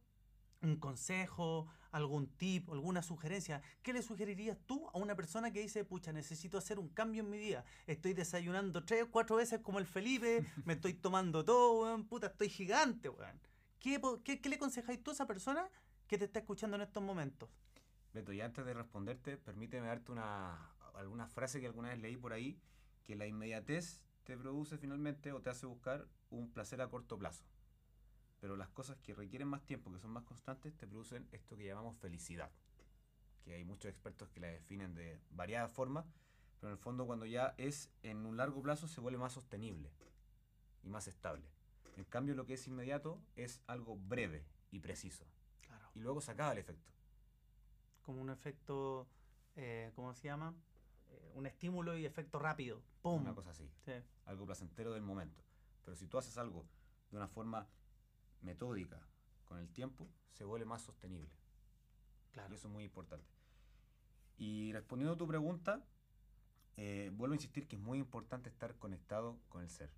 un 0.62 0.78
consejo, 0.78 1.68
algún 1.92 2.28
tip, 2.28 2.70
alguna 2.70 3.02
sugerencia? 3.02 3.62
¿Qué 3.84 3.92
le 3.92 4.02
sugerirías 4.02 4.58
tú 4.66 4.90
a 4.94 4.98
una 4.98 5.16
persona 5.16 5.52
que 5.52 5.60
dice, 5.60 5.84
pucha, 5.84 6.14
necesito 6.14 6.58
hacer 6.58 6.80
un 6.80 6.88
cambio 6.90 7.24
en 7.24 7.30
mi 7.30 7.38
vida? 7.38 7.66
Estoy 7.86 8.14
desayunando 8.14 8.86
tres 8.86 9.04
o 9.04 9.12
cuatro 9.12 9.36
veces 9.36 9.60
como 9.60 9.80
el 9.80 9.86
Felipe, 9.86 10.46
me 10.66 10.74
estoy 10.74 10.94
tomando 10.94 11.44
todo, 11.44 11.82
weón, 11.82 12.06
puta, 12.08 12.28
estoy 12.28 12.50
gigante, 12.50 13.10
weón. 13.10 13.40
¿Qué, 13.80 14.02
qué, 14.24 14.42
qué 14.42 14.50
le 14.50 14.56
aconsejáis 14.56 15.04
tú 15.04 15.12
a 15.12 15.14
esa 15.14 15.28
persona 15.28 15.70
que 16.08 16.18
te 16.18 16.26
está 16.26 16.40
escuchando 16.40 16.78
en 16.78 16.84
estos 16.84 17.04
momentos? 17.04 17.50
Beto, 18.18 18.34
y 18.34 18.42
antes 18.42 18.66
de 18.66 18.74
responderte, 18.74 19.38
permíteme 19.38 19.86
darte 19.86 20.12
una, 20.12 20.72
alguna 20.96 21.28
frase 21.28 21.60
que 21.60 21.68
alguna 21.68 21.90
vez 21.90 22.00
leí 22.00 22.18
por 22.18 22.34
ahí, 22.34 22.60
que 23.04 23.16
la 23.16 23.28
inmediatez 23.28 24.02
te 24.24 24.36
produce 24.36 24.80
finalmente 24.80 25.32
o 25.34 25.40
te 25.40 25.52
hace 25.52 25.68
buscar 25.68 26.08
un 26.32 26.50
placer 26.52 26.82
a 26.82 26.90
corto 26.90 27.20
plazo. 27.20 27.46
Pero 28.40 28.58
las 28.58 28.70
cosas 28.70 28.98
que 29.04 29.14
requieren 29.14 29.48
más 29.48 29.64
tiempo, 29.66 29.92
que 29.94 30.00
son 30.00 30.10
más 30.10 30.24
constantes, 30.24 30.76
te 30.76 30.88
producen 30.88 31.28
esto 31.32 31.56
que 31.56 31.68
llamamos 31.68 31.96
felicidad. 31.98 32.50
Que 33.44 33.54
hay 33.54 33.64
muchos 33.64 33.92
expertos 33.92 34.30
que 34.30 34.40
la 34.40 34.48
definen 34.48 34.96
de 34.96 35.20
variadas 35.30 35.72
formas, 35.72 36.08
pero 36.60 36.70
en 36.72 36.78
el 36.78 36.80
fondo 36.80 37.06
cuando 37.06 37.28
ya 37.28 37.54
es 37.60 37.92
en 38.02 38.26
un 38.26 38.36
largo 38.36 38.64
plazo 38.64 38.88
se 38.88 39.00
vuelve 39.00 39.20
más 39.20 39.34
sostenible 39.34 39.92
y 40.82 40.90
más 40.90 41.08
estable. 41.08 41.46
En 41.98 42.04
cambio 42.06 42.34
lo 42.34 42.48
que 42.48 42.56
es 42.56 42.68
inmediato 42.68 43.22
es 43.36 43.62
algo 43.68 43.96
breve 43.96 44.44
y 44.72 44.80
preciso. 44.80 45.28
Claro. 45.62 45.88
Y 45.94 46.00
luego 46.00 46.20
se 46.20 46.32
acaba 46.32 46.54
el 46.54 46.58
efecto. 46.58 46.97
Como 48.08 48.22
un 48.22 48.30
efecto, 48.30 49.06
eh, 49.58 49.92
¿cómo 49.94 50.14
se 50.14 50.30
llama? 50.30 50.56
Eh, 51.10 51.34
un 51.36 51.46
estímulo 51.46 51.98
y 51.98 52.06
efecto 52.06 52.40
rápido. 52.40 52.82
¡Pum! 53.02 53.22
Una 53.22 53.36
cosa 53.36 53.50
así. 53.50 53.70
Sí. 53.84 53.92
algo 54.24 54.46
placentero 54.46 54.94
del 54.94 55.02
momento. 55.02 55.44
Pero 55.84 55.98
si 55.98 56.08
tú 56.08 56.18
haces 56.18 56.38
algo 56.38 56.66
de 57.12 57.18
una 57.18 57.28
forma 57.28 57.68
metódica 58.40 59.06
con 59.44 59.58
el 59.60 59.68
tiempo, 59.74 60.08
se 60.32 60.46
vuelve 60.46 60.66
más 60.66 60.84
sostenible. 60.84 61.36
Claro. 62.32 62.54
Y 62.54 62.56
eso 62.56 62.70
es 62.70 62.74
muy 62.74 62.86
importante. 62.86 63.30
Y 64.38 64.72
respondiendo 64.72 65.16
a 65.16 65.18
tu 65.18 65.28
pregunta, 65.28 65.84
eh, 66.78 67.12
vuelvo 67.14 67.34
a 67.34 67.36
insistir 67.36 67.68
que 67.68 67.76
es 67.76 67.82
muy 67.82 68.00
importante 68.00 68.48
estar 68.48 68.74
conectado 68.78 69.38
con 69.50 69.64
el 69.64 69.70
ser. 69.70 69.92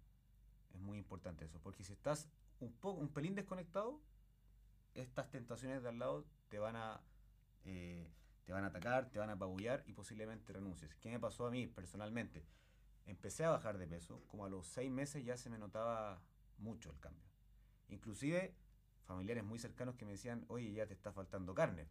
Es 0.73 0.79
muy 0.79 0.97
importante 0.97 1.45
eso, 1.45 1.59
porque 1.61 1.83
si 1.83 1.93
estás 1.93 2.27
un 2.59 2.73
poco, 2.73 3.01
un 3.01 3.09
pelín 3.09 3.35
desconectado, 3.35 4.01
estas 4.95 5.29
tentaciones 5.29 5.83
de 5.83 5.89
al 5.89 5.99
lado 5.99 6.25
te 6.47 6.57
van 6.57 6.75
a 6.75 7.03
eh, 7.71 8.11
te 8.45 8.51
van 8.51 8.63
a 8.63 8.67
atacar, 8.67 9.09
te 9.11 9.19
van 9.19 9.29
a 9.29 9.33
apabullar 9.33 9.83
y 9.85 9.93
posiblemente 9.93 10.51
renuncies. 10.53 10.95
¿Qué 10.95 11.09
me 11.09 11.19
pasó 11.19 11.45
a 11.45 11.51
mí 11.51 11.67
personalmente? 11.67 12.43
Empecé 13.05 13.45
a 13.45 13.51
bajar 13.51 13.77
de 13.77 13.87
peso, 13.87 14.23
como 14.27 14.45
a 14.45 14.49
los 14.49 14.65
seis 14.67 14.89
meses 14.91 15.23
ya 15.23 15.37
se 15.37 15.49
me 15.49 15.57
notaba 15.59 16.21
mucho 16.57 16.89
el 16.91 16.99
cambio. 16.99 17.25
Inclusive 17.89 18.55
familiares 19.05 19.43
muy 19.43 19.59
cercanos 19.59 19.95
que 19.95 20.05
me 20.05 20.11
decían, 20.13 20.45
oye, 20.47 20.71
ya 20.73 20.85
te 20.87 20.93
está 20.93 21.11
faltando 21.11 21.53
carne. 21.53 21.87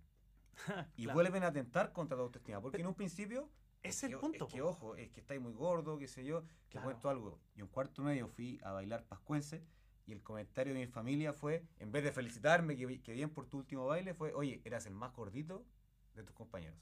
Y 0.96 1.04
Claro. 1.04 1.14
vuelven 1.14 1.44
a 1.44 1.48
atentar 1.48 1.92
contra 1.92 2.16
tu 2.16 2.22
autoestima. 2.24 2.60
Porque 2.60 2.80
en 2.80 2.86
un 2.88 2.94
principio... 2.94 3.48
Es 3.82 4.00
que 4.00 4.06
el 4.06 4.14
o- 4.16 4.20
punto, 4.20 4.46
Es 4.46 4.52
que, 4.52 4.60
ojo, 4.60 4.96
es 4.96 5.10
que 5.10 5.20
estáis 5.20 5.40
muy 5.40 5.52
gordo, 5.52 5.98
qué 5.98 6.08
sé 6.08 6.24
yo. 6.24 6.42
Te 6.42 6.70
Claro. 6.72 6.86
cuento 6.86 7.08
algo. 7.08 7.40
Yo 7.54 7.64
en 7.64 7.70
cuarto 7.70 8.02
medio 8.02 8.26
fui 8.28 8.58
a 8.64 8.72
bailar 8.72 9.04
pascuense 9.04 9.64
y 10.08 10.12
el 10.12 10.22
comentario 10.22 10.72
de 10.72 10.80
mi 10.80 10.86
familia 10.86 11.34
fue, 11.34 11.66
en 11.78 11.92
vez 11.92 12.02
de 12.02 12.12
felicitarme 12.12 12.76
que, 12.78 13.02
que 13.02 13.12
bien 13.12 13.28
por 13.28 13.46
tu 13.46 13.58
último 13.58 13.84
baile, 13.84 14.14
fue, 14.14 14.32
oye, 14.32 14.62
eras 14.64 14.86
el 14.86 14.94
más 14.94 15.12
gordito 15.12 15.66
de 16.14 16.22
tus 16.22 16.34
compañeros. 16.34 16.80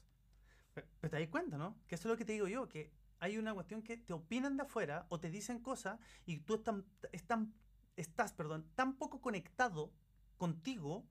Pe- 0.73 0.85
Pero 1.01 1.11
te 1.11 1.19
das 1.19 1.27
cuenta, 1.27 1.57
¿no? 1.57 1.77
Que 1.87 1.95
eso 1.95 2.07
es 2.07 2.11
lo 2.13 2.17
que 2.17 2.23
te 2.23 2.31
digo 2.31 2.47
yo, 2.47 2.69
que 2.69 2.89
hay 3.19 3.37
una 3.37 3.53
cuestión 3.53 3.81
que 3.83 3.97
te 3.97 4.13
opinan 4.13 4.55
de 4.55 4.63
afuera 4.63 5.07
o 5.09 5.19
te 5.19 5.29
dicen 5.29 5.59
cosas 5.59 5.99
y 6.25 6.39
tú 6.39 6.55
están, 6.55 6.85
están- 7.11 7.53
estás 7.97 8.31
perdón, 8.31 8.65
tan 8.75 8.95
poco 8.97 9.19
conectado 9.19 9.91
contigo 10.37 11.05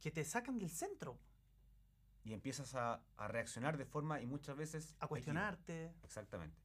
que 0.00 0.10
te 0.10 0.22
sacan 0.24 0.58
del 0.58 0.68
centro. 0.68 1.18
Y 2.24 2.34
empiezas 2.34 2.74
a, 2.74 3.02
a 3.16 3.28
reaccionar 3.28 3.78
de 3.78 3.86
forma 3.86 4.20
y 4.20 4.26
muchas 4.26 4.54
veces... 4.54 4.94
A 5.00 5.06
cuestionarte. 5.06 5.94
Exactamente. 6.02 6.60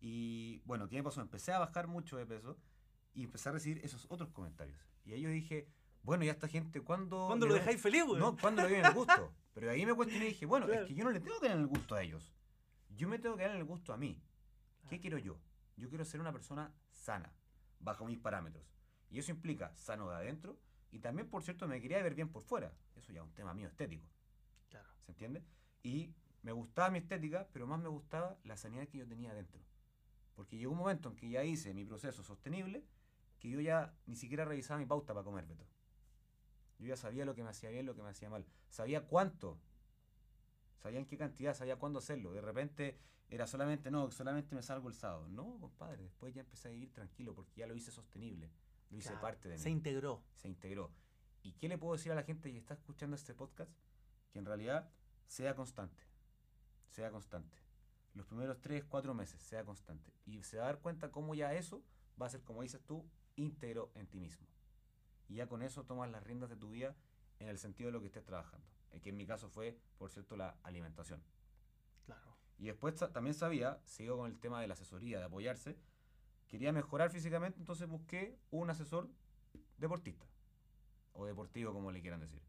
Y 0.00 0.60
bueno, 0.64 0.88
¿qué 0.88 0.94
me 0.94 1.02
pasó? 1.02 1.20
Empecé 1.20 1.52
a 1.52 1.58
bajar 1.58 1.88
mucho 1.88 2.16
de 2.16 2.24
peso 2.24 2.56
y 3.14 3.24
empecé 3.24 3.48
a 3.48 3.52
recibir 3.52 3.84
esos 3.84 4.06
otros 4.10 4.30
comentarios. 4.30 4.78
Y 5.04 5.12
ahí 5.12 5.20
yo 5.22 5.30
dije, 5.30 5.68
bueno, 6.02 6.24
¿y 6.24 6.28
a 6.28 6.32
esta 6.32 6.48
gente 6.48 6.80
cuándo... 6.80 7.26
¿Cuándo 7.26 7.46
lo 7.46 7.54
dejáis 7.54 7.80
feliz, 7.80 8.04
güey? 8.04 8.20
No, 8.20 8.36
¿cuándo 8.36 8.62
le 8.62 8.68
doy 8.68 8.78
el 8.78 8.92
gusto? 8.94 9.32
Pero 9.54 9.70
ahí 9.70 9.84
me 9.84 9.94
cuestioné 9.94 10.26
y 10.26 10.28
dije, 10.28 10.46
bueno, 10.46 10.66
Claro. 10.66 10.82
es 10.82 10.88
que 10.88 10.94
yo 10.94 11.04
no 11.04 11.10
le 11.10 11.20
tengo 11.20 11.40
que 11.40 11.48
dar 11.48 11.58
el 11.58 11.66
gusto 11.66 11.94
a 11.94 12.02
ellos. 12.02 12.32
Yo 12.90 13.08
me 13.08 13.18
tengo 13.18 13.36
que 13.36 13.42
dar 13.44 13.56
el 13.56 13.64
gusto 13.64 13.92
a 13.92 13.96
mí. 13.96 14.20
¿Qué 14.88 14.96
Ah. 14.96 14.98
quiero 15.00 15.18
yo? 15.18 15.38
Yo 15.76 15.88
quiero 15.88 16.04
ser 16.04 16.20
una 16.20 16.32
persona 16.32 16.72
sana, 16.90 17.32
bajo 17.80 18.04
mis 18.04 18.18
parámetros. 18.18 18.64
Y 19.10 19.18
eso 19.18 19.30
implica 19.30 19.74
sano 19.74 20.08
de 20.10 20.16
adentro 20.16 20.58
y 20.90 20.98
también, 21.00 21.28
por 21.28 21.42
cierto, 21.42 21.66
me 21.66 21.80
quería 21.80 22.02
ver 22.02 22.14
bien 22.14 22.28
por 22.28 22.42
fuera. 22.42 22.72
Eso 22.96 23.12
ya 23.12 23.20
es 23.20 23.26
un 23.26 23.34
tema 23.34 23.54
mío 23.54 23.68
estético. 23.68 24.06
Claro. 24.68 24.88
¿Se 25.04 25.12
entiende? 25.12 25.42
Y 25.82 26.14
me 26.42 26.52
gustaba 26.52 26.90
mi 26.90 26.98
estética, 26.98 27.48
pero 27.52 27.66
más 27.66 27.80
me 27.80 27.88
gustaba 27.88 28.36
la 28.44 28.56
sanidad 28.56 28.86
que 28.88 28.98
yo 28.98 29.06
tenía 29.08 29.30
adentro. 29.30 29.60
Porque 30.34 30.56
llegó 30.56 30.72
un 30.72 30.78
momento 30.78 31.08
en 31.08 31.16
que 31.16 31.28
ya 31.30 31.42
hice 31.44 31.74
mi 31.74 31.84
proceso 31.84 32.22
sostenible, 32.22 32.84
que 33.38 33.48
yo 33.50 33.60
ya 33.60 33.94
ni 34.06 34.16
siquiera 34.16 34.44
revisaba 34.44 34.78
mi 34.78 34.86
pauta 34.86 35.14
para 35.14 35.24
comer, 35.24 35.46
Beto. 35.46 35.66
Yo 36.78 36.86
ya 36.86 36.96
sabía 36.96 37.24
lo 37.24 37.34
que 37.34 37.42
me 37.42 37.50
hacía 37.50 37.70
bien, 37.70 37.86
lo 37.86 37.94
que 37.94 38.02
me 38.02 38.10
hacía 38.10 38.30
mal. 38.30 38.46
Sabía 38.68 39.06
cuánto. 39.06 39.58
Sabía 40.78 40.98
en 41.00 41.06
qué 41.06 41.16
cantidad, 41.18 41.54
sabía 41.54 41.76
cuándo 41.76 41.98
hacerlo. 41.98 42.32
De 42.32 42.40
repente 42.40 42.98
era 43.30 43.46
solamente, 43.46 43.90
no, 43.90 44.10
solamente 44.10 44.54
me 44.54 44.62
salgo 44.62 44.88
el 44.88 44.94
sábado. 44.94 45.28
No, 45.28 45.58
compadre, 45.60 46.04
después 46.04 46.32
ya 46.34 46.40
empecé 46.42 46.68
a 46.68 46.70
vivir 46.70 46.92
tranquilo 46.92 47.34
porque 47.34 47.60
ya 47.60 47.66
lo 47.66 47.74
hice 47.74 47.90
sostenible. 47.90 48.50
Lo 48.90 48.96
hice 48.96 49.08
Claro. 49.08 49.20
parte 49.22 49.48
de 49.48 49.56
mí 49.56 49.60
Se 49.62 49.70
integró. 49.70 50.22
se 50.34 50.48
integró. 50.48 50.92
¿Y 51.42 51.52
qué 51.54 51.68
le 51.68 51.78
puedo 51.78 51.94
decir 51.94 52.12
a 52.12 52.14
la 52.14 52.22
gente 52.22 52.50
que 52.52 52.58
está 52.58 52.74
escuchando 52.74 53.16
este 53.16 53.34
podcast? 53.34 53.70
Que 54.32 54.38
en 54.38 54.44
realidad 54.46 54.88
sea 55.26 55.54
constante. 55.54 56.04
Sea 56.88 57.10
constante. 57.10 57.58
Los 58.14 58.26
primeros 58.26 58.60
3, 58.60 58.84
4 58.84 59.14
meses, 59.14 59.40
sea 59.42 59.64
constante. 59.64 60.12
Y 60.24 60.42
se 60.42 60.56
va 60.58 60.64
a 60.64 60.66
dar 60.66 60.80
cuenta 60.80 61.10
cómo 61.10 61.34
ya 61.34 61.54
eso 61.54 61.82
va 62.20 62.26
a 62.26 62.30
ser, 62.30 62.42
como 62.42 62.62
dices 62.62 62.82
tú, 62.84 63.04
íntegro 63.38 63.90
en 63.94 64.06
ti 64.06 64.20
mismo. 64.20 64.46
Y 65.28 65.36
ya 65.36 65.46
con 65.46 65.62
eso 65.62 65.84
tomas 65.84 66.10
las 66.10 66.22
riendas 66.22 66.50
de 66.50 66.56
tu 66.56 66.70
vida 66.70 66.96
en 67.38 67.48
el 67.48 67.58
sentido 67.58 67.88
de 67.88 67.92
lo 67.92 68.00
que 68.00 68.06
estés 68.06 68.24
trabajando. 68.24 68.66
El 68.90 69.00
que 69.00 69.10
en 69.10 69.16
mi 69.16 69.26
caso 69.26 69.48
fue, 69.48 69.78
por 69.98 70.10
cierto, 70.10 70.36
la 70.36 70.56
alimentación. 70.62 71.22
Claro. 72.04 72.36
Y 72.58 72.66
después 72.66 72.94
también 73.12 73.34
sabía, 73.34 73.80
sigo 73.84 74.16
con 74.16 74.30
el 74.30 74.38
tema 74.38 74.60
de 74.60 74.66
la 74.66 74.74
asesoría, 74.74 75.18
de 75.18 75.26
apoyarse, 75.26 75.78
quería 76.48 76.72
mejorar 76.72 77.10
físicamente, 77.10 77.58
entonces 77.58 77.86
busqué 77.86 78.38
un 78.50 78.70
asesor 78.70 79.08
deportista. 79.76 80.26
O 81.12 81.26
deportivo, 81.26 81.72
como 81.72 81.92
le 81.92 82.00
quieran 82.00 82.20
decir. 82.20 82.42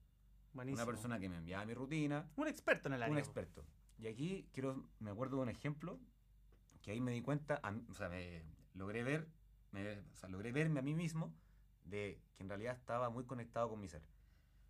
Buenísimo. 0.53 0.84
Una 0.84 0.91
persona 0.91 1.19
que 1.19 1.29
me 1.29 1.38
enviaba 1.38 1.65
mi 1.65 1.74
rutina, 1.74 2.29
Un 2.36 2.48
experto 2.48 2.88
en 2.88 2.93
el 2.96 3.03
área. 3.03 3.12
un 3.12 3.19
experto. 3.19 3.65
Y 3.98 4.08
aquí 4.08 4.48
quiero, 4.53 4.88
me 5.00 5.12
acuerdo 5.12 5.38
de 5.38 5.43
un 5.43 5.50
ejemplo 5.50 6.00
que 6.81 6.91
ahí 6.91 7.01
me 7.01 7.12
di 7.12 7.22
cuenta, 7.22 7.62
o 7.89 7.93
sea, 7.93 8.10
me 8.10 8.43
logré 8.74 9.03
ver, 9.03 9.27
me- 9.71 9.99
o 9.99 10.15
sea, 10.15 10.29
logré 10.29 10.51
verme 10.51 10.79
a 10.79 10.83
mí 10.83 10.93
mismo 10.93 11.33
de 11.85 12.21
que 12.35 12.43
en 12.43 12.49
realidad 12.49 12.75
estaba 12.75 13.09
muy 13.09 13.25
conectado 13.25 13.69
con 13.69 13.79
mi 13.79 13.88
ser. 13.88 14.01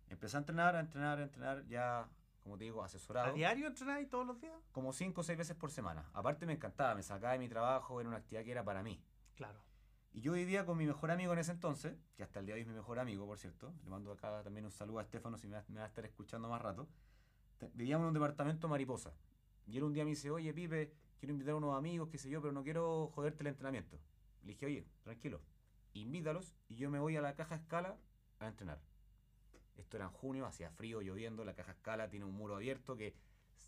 Empecé 0.08 0.36
a 0.36 0.40
entrenar, 0.40 0.74
a 0.76 0.80
entrenar, 0.80 1.18
a 1.18 1.22
entrenar, 1.22 1.66
ya, 1.66 2.08
como 2.42 2.56
te 2.58 2.64
digo, 2.64 2.82
asesorado 2.82 3.28
¿A 3.30 3.32
diario 3.32 3.66
entrenáis 3.68 4.08
todos 4.08 4.26
los 4.26 4.40
días? 4.40 4.54
como 4.72 4.92
cinco 4.92 5.20
o 5.20 5.24
seis 5.24 5.38
veces 5.38 5.56
por 5.56 5.70
semana. 5.70 6.08
Aparte 6.14 6.46
me 6.46 6.54
encantaba, 6.54 6.94
me 6.94 7.02
sacaba 7.02 7.34
de 7.34 7.38
mi 7.38 7.48
trabajo, 7.48 8.00
era 8.00 8.08
una 8.08 8.18
actividad 8.18 8.44
que 8.44 8.50
era 8.50 8.64
para 8.64 8.82
mí. 8.82 9.00
Claro. 9.36 9.60
Y 10.12 10.20
yo 10.22 10.32
vivía 10.32 10.66
con 10.66 10.76
mi 10.76 10.86
mejor 10.86 11.12
amigo 11.12 11.32
en 11.32 11.38
ese 11.38 11.52
entonces, 11.52 11.94
que 12.16 12.24
hasta 12.24 12.40
el 12.40 12.46
día 12.46 12.54
de 12.56 12.60
hoy 12.60 12.62
es 12.62 12.66
mi 12.68 12.74
mejor 12.74 12.98
amigo, 12.98 13.26
por 13.26 13.38
cierto. 13.38 13.72
Le 13.84 13.90
mando 13.90 14.10
acá 14.10 14.42
también 14.42 14.64
un 14.64 14.72
saludo 14.72 14.98
a 14.98 15.02
Estefano 15.02 15.38
si 15.38 15.46
me 15.46 15.56
va, 15.56 15.64
me 15.68 15.76
va 15.78 15.84
a 15.84 15.88
estar 15.88 16.04
escuchando 16.04 16.48
más 16.48 16.60
rato. 16.60 16.88
Vivíamos 17.74 18.04
en 18.04 18.08
un 18.08 18.14
departamento 18.14 18.66
mariposa. 18.68 19.12
Y 19.66 19.76
él 19.76 19.84
un 19.84 19.92
día 19.92 20.02
me 20.02 20.10
dice, 20.10 20.30
oye 20.30 20.52
Pipe, 20.52 20.92
quiero 21.18 21.32
invitar 21.32 21.52
a 21.52 21.56
unos 21.58 21.76
amigos, 21.78 22.08
qué 22.08 22.18
sé 22.18 22.28
yo, 22.28 22.40
pero 22.40 22.52
no 22.52 22.64
quiero 22.64 23.08
joderte 23.14 23.44
el 23.44 23.48
entrenamiento. 23.48 24.00
Le 24.42 24.52
dije, 24.52 24.66
oye, 24.66 24.86
tranquilo, 25.02 25.40
invítalos 25.92 26.54
y 26.68 26.76
yo 26.76 26.90
me 26.90 26.98
voy 26.98 27.16
a 27.16 27.20
la 27.20 27.34
caja 27.34 27.56
escala 27.56 27.98
a 28.38 28.48
entrenar. 28.48 28.80
Esto 29.76 29.96
era 29.96 30.06
en 30.06 30.12
junio, 30.12 30.46
hacía 30.46 30.70
frío, 30.70 31.00
lloviendo, 31.00 31.44
la 31.44 31.54
caja 31.54 31.72
escala 31.72 32.08
tiene 32.10 32.26
un 32.26 32.34
muro 32.34 32.56
abierto 32.56 32.96
que, 32.96 33.14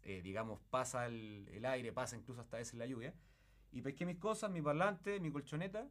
eh, 0.03 0.21
digamos, 0.23 0.61
pasa 0.71 1.07
el, 1.07 1.49
el 1.53 1.65
aire, 1.65 1.93
pasa 1.93 2.17
incluso 2.17 2.41
hasta 2.41 2.59
veces 2.59 2.75
la 2.75 2.87
lluvia. 2.87 3.15
Y 3.71 3.81
pesqué 3.81 4.05
mis 4.05 4.19
cosas, 4.19 4.51
mi 4.51 4.61
parlante, 4.61 5.19
mi 5.21 5.31
colchoneta, 5.33 5.89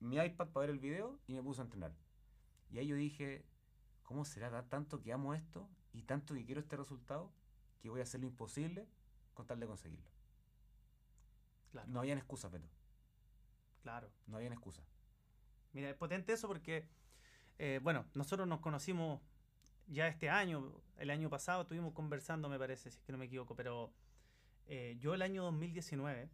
mi 0.00 0.16
iPad 0.16 0.48
para 0.48 0.66
ver 0.66 0.70
el 0.70 0.80
video 0.80 1.20
y 1.26 1.34
me 1.34 1.42
puse 1.42 1.60
a 1.60 1.64
entrenar. 1.64 1.94
Y 2.70 2.78
ahí 2.78 2.88
yo 2.88 2.96
dije, 2.96 3.44
¿cómo 4.02 4.24
será 4.24 4.68
tanto 4.68 5.00
que 5.00 5.12
amo 5.12 5.34
esto 5.34 5.68
y 5.92 6.02
tanto 6.02 6.34
que 6.34 6.44
quiero 6.44 6.60
este 6.60 6.76
resultado 6.76 7.32
que 7.80 7.88
voy 7.88 8.00
a 8.00 8.02
hacer 8.02 8.20
lo 8.20 8.26
imposible 8.26 8.88
con 9.34 9.46
tal 9.46 9.60
de 9.60 9.66
conseguirlo? 9.66 10.10
Claro, 11.70 11.88
No 11.88 12.00
habían 12.00 12.18
excusas, 12.18 12.50
Beto. 12.50 12.68
Claro. 13.84 14.10
No 14.26 14.38
habían 14.38 14.54
excusas. 14.54 14.84
Mira, 15.72 15.90
es 15.90 15.96
potente 15.96 16.32
eso 16.32 16.48
porque, 16.48 16.88
eh, 17.58 17.80
bueno, 17.82 18.06
nosotros 18.14 18.48
nos 18.48 18.60
conocimos 18.60 19.20
ya 19.86 20.08
este 20.08 20.30
año, 20.30 20.72
el 20.96 21.10
año 21.10 21.28
pasado 21.28 21.62
estuvimos 21.62 21.92
conversando, 21.92 22.48
me 22.48 22.58
parece, 22.58 22.90
si 22.90 22.98
es 22.98 23.04
que 23.04 23.12
no 23.12 23.18
me 23.18 23.26
equivoco, 23.26 23.54
pero 23.54 23.92
eh, 24.66 24.96
yo 24.98 25.12
el 25.14 25.20
año 25.20 25.42
2019 25.44 26.30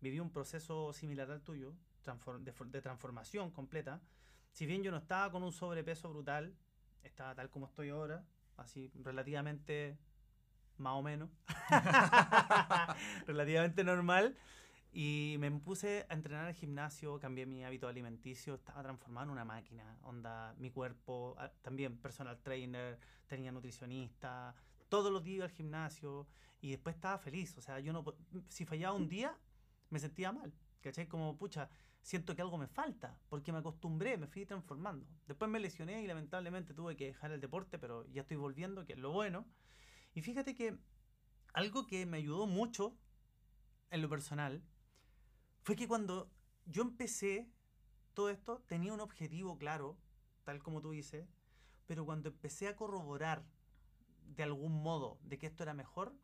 viví 0.00 0.20
un 0.20 0.30
proceso 0.30 0.92
similar 0.94 1.30
al 1.30 1.42
tuyo, 1.42 1.74
de, 2.40 2.54
de 2.66 2.80
transformación 2.80 3.50
completa. 3.50 4.00
Si 4.52 4.64
bien 4.64 4.82
yo 4.82 4.90
no 4.90 4.96
estaba 4.96 5.30
con 5.30 5.42
un 5.42 5.52
sobrepeso 5.52 6.08
brutal, 6.08 6.56
estaba 7.02 7.34
tal 7.34 7.50
como 7.50 7.66
estoy 7.66 7.90
ahora, 7.90 8.24
así 8.56 8.90
relativamente 8.94 9.98
más 10.78 10.94
o 10.94 11.02
menos, 11.02 11.28
relativamente 13.26 13.84
normal. 13.84 14.36
Y 14.98 15.36
me 15.40 15.50
puse 15.50 16.06
a 16.08 16.14
entrenar 16.14 16.46
al 16.46 16.54
gimnasio, 16.54 17.20
cambié 17.20 17.44
mi 17.44 17.62
hábito 17.62 17.86
alimenticio, 17.86 18.54
estaba 18.54 18.82
transformado 18.82 19.26
en 19.26 19.30
una 19.32 19.44
máquina. 19.44 19.98
Onda, 20.00 20.54
mi 20.56 20.70
cuerpo, 20.70 21.34
ah, 21.36 21.52
también 21.60 21.98
personal 21.98 22.40
trainer, 22.42 22.98
tenía 23.26 23.52
nutricionista, 23.52 24.54
todos 24.88 25.12
los 25.12 25.22
días 25.22 25.44
al 25.44 25.50
gimnasio 25.50 26.26
y 26.62 26.70
después 26.70 26.94
estaba 26.94 27.18
feliz. 27.18 27.58
O 27.58 27.60
sea, 27.60 27.78
yo 27.78 27.92
no, 27.92 28.06
si 28.48 28.64
fallaba 28.64 28.96
un 28.96 29.06
día, 29.06 29.36
me 29.90 29.98
sentía 29.98 30.32
mal. 30.32 30.50
¿Cachai? 30.80 31.06
Como, 31.06 31.36
pucha, 31.36 31.68
siento 32.00 32.34
que 32.34 32.40
algo 32.40 32.56
me 32.56 32.66
falta, 32.66 33.20
porque 33.28 33.52
me 33.52 33.58
acostumbré, 33.58 34.16
me 34.16 34.28
fui 34.28 34.46
transformando. 34.46 35.06
Después 35.26 35.50
me 35.50 35.60
lesioné 35.60 36.00
y 36.00 36.06
lamentablemente 36.06 36.72
tuve 36.72 36.96
que 36.96 37.04
dejar 37.08 37.32
el 37.32 37.40
deporte, 37.42 37.78
pero 37.78 38.06
ya 38.12 38.22
estoy 38.22 38.38
volviendo, 38.38 38.86
que 38.86 38.94
es 38.94 38.98
lo 38.98 39.12
bueno. 39.12 39.44
Y 40.14 40.22
fíjate 40.22 40.54
que 40.54 40.78
algo 41.52 41.86
que 41.86 42.06
me 42.06 42.16
ayudó 42.16 42.46
mucho 42.46 42.96
en 43.90 44.00
lo 44.00 44.08
personal 44.08 44.62
fue 45.66 45.74
que 45.74 45.88
cuando 45.88 46.30
yo 46.66 46.82
empecé 46.82 47.50
todo 48.14 48.30
esto 48.30 48.62
tenía 48.68 48.92
un 48.92 49.00
objetivo 49.00 49.58
claro, 49.58 49.98
tal 50.44 50.62
como 50.62 50.80
tú 50.80 50.92
dices, 50.92 51.26
pero 51.88 52.04
cuando 52.04 52.28
empecé 52.28 52.68
a 52.68 52.76
corroborar 52.76 53.44
de 54.36 54.44
algún 54.44 54.80
modo 54.80 55.18
de 55.24 55.38
que 55.38 55.48
esto 55.48 55.64
era 55.64 55.74
mejor, 55.74 56.14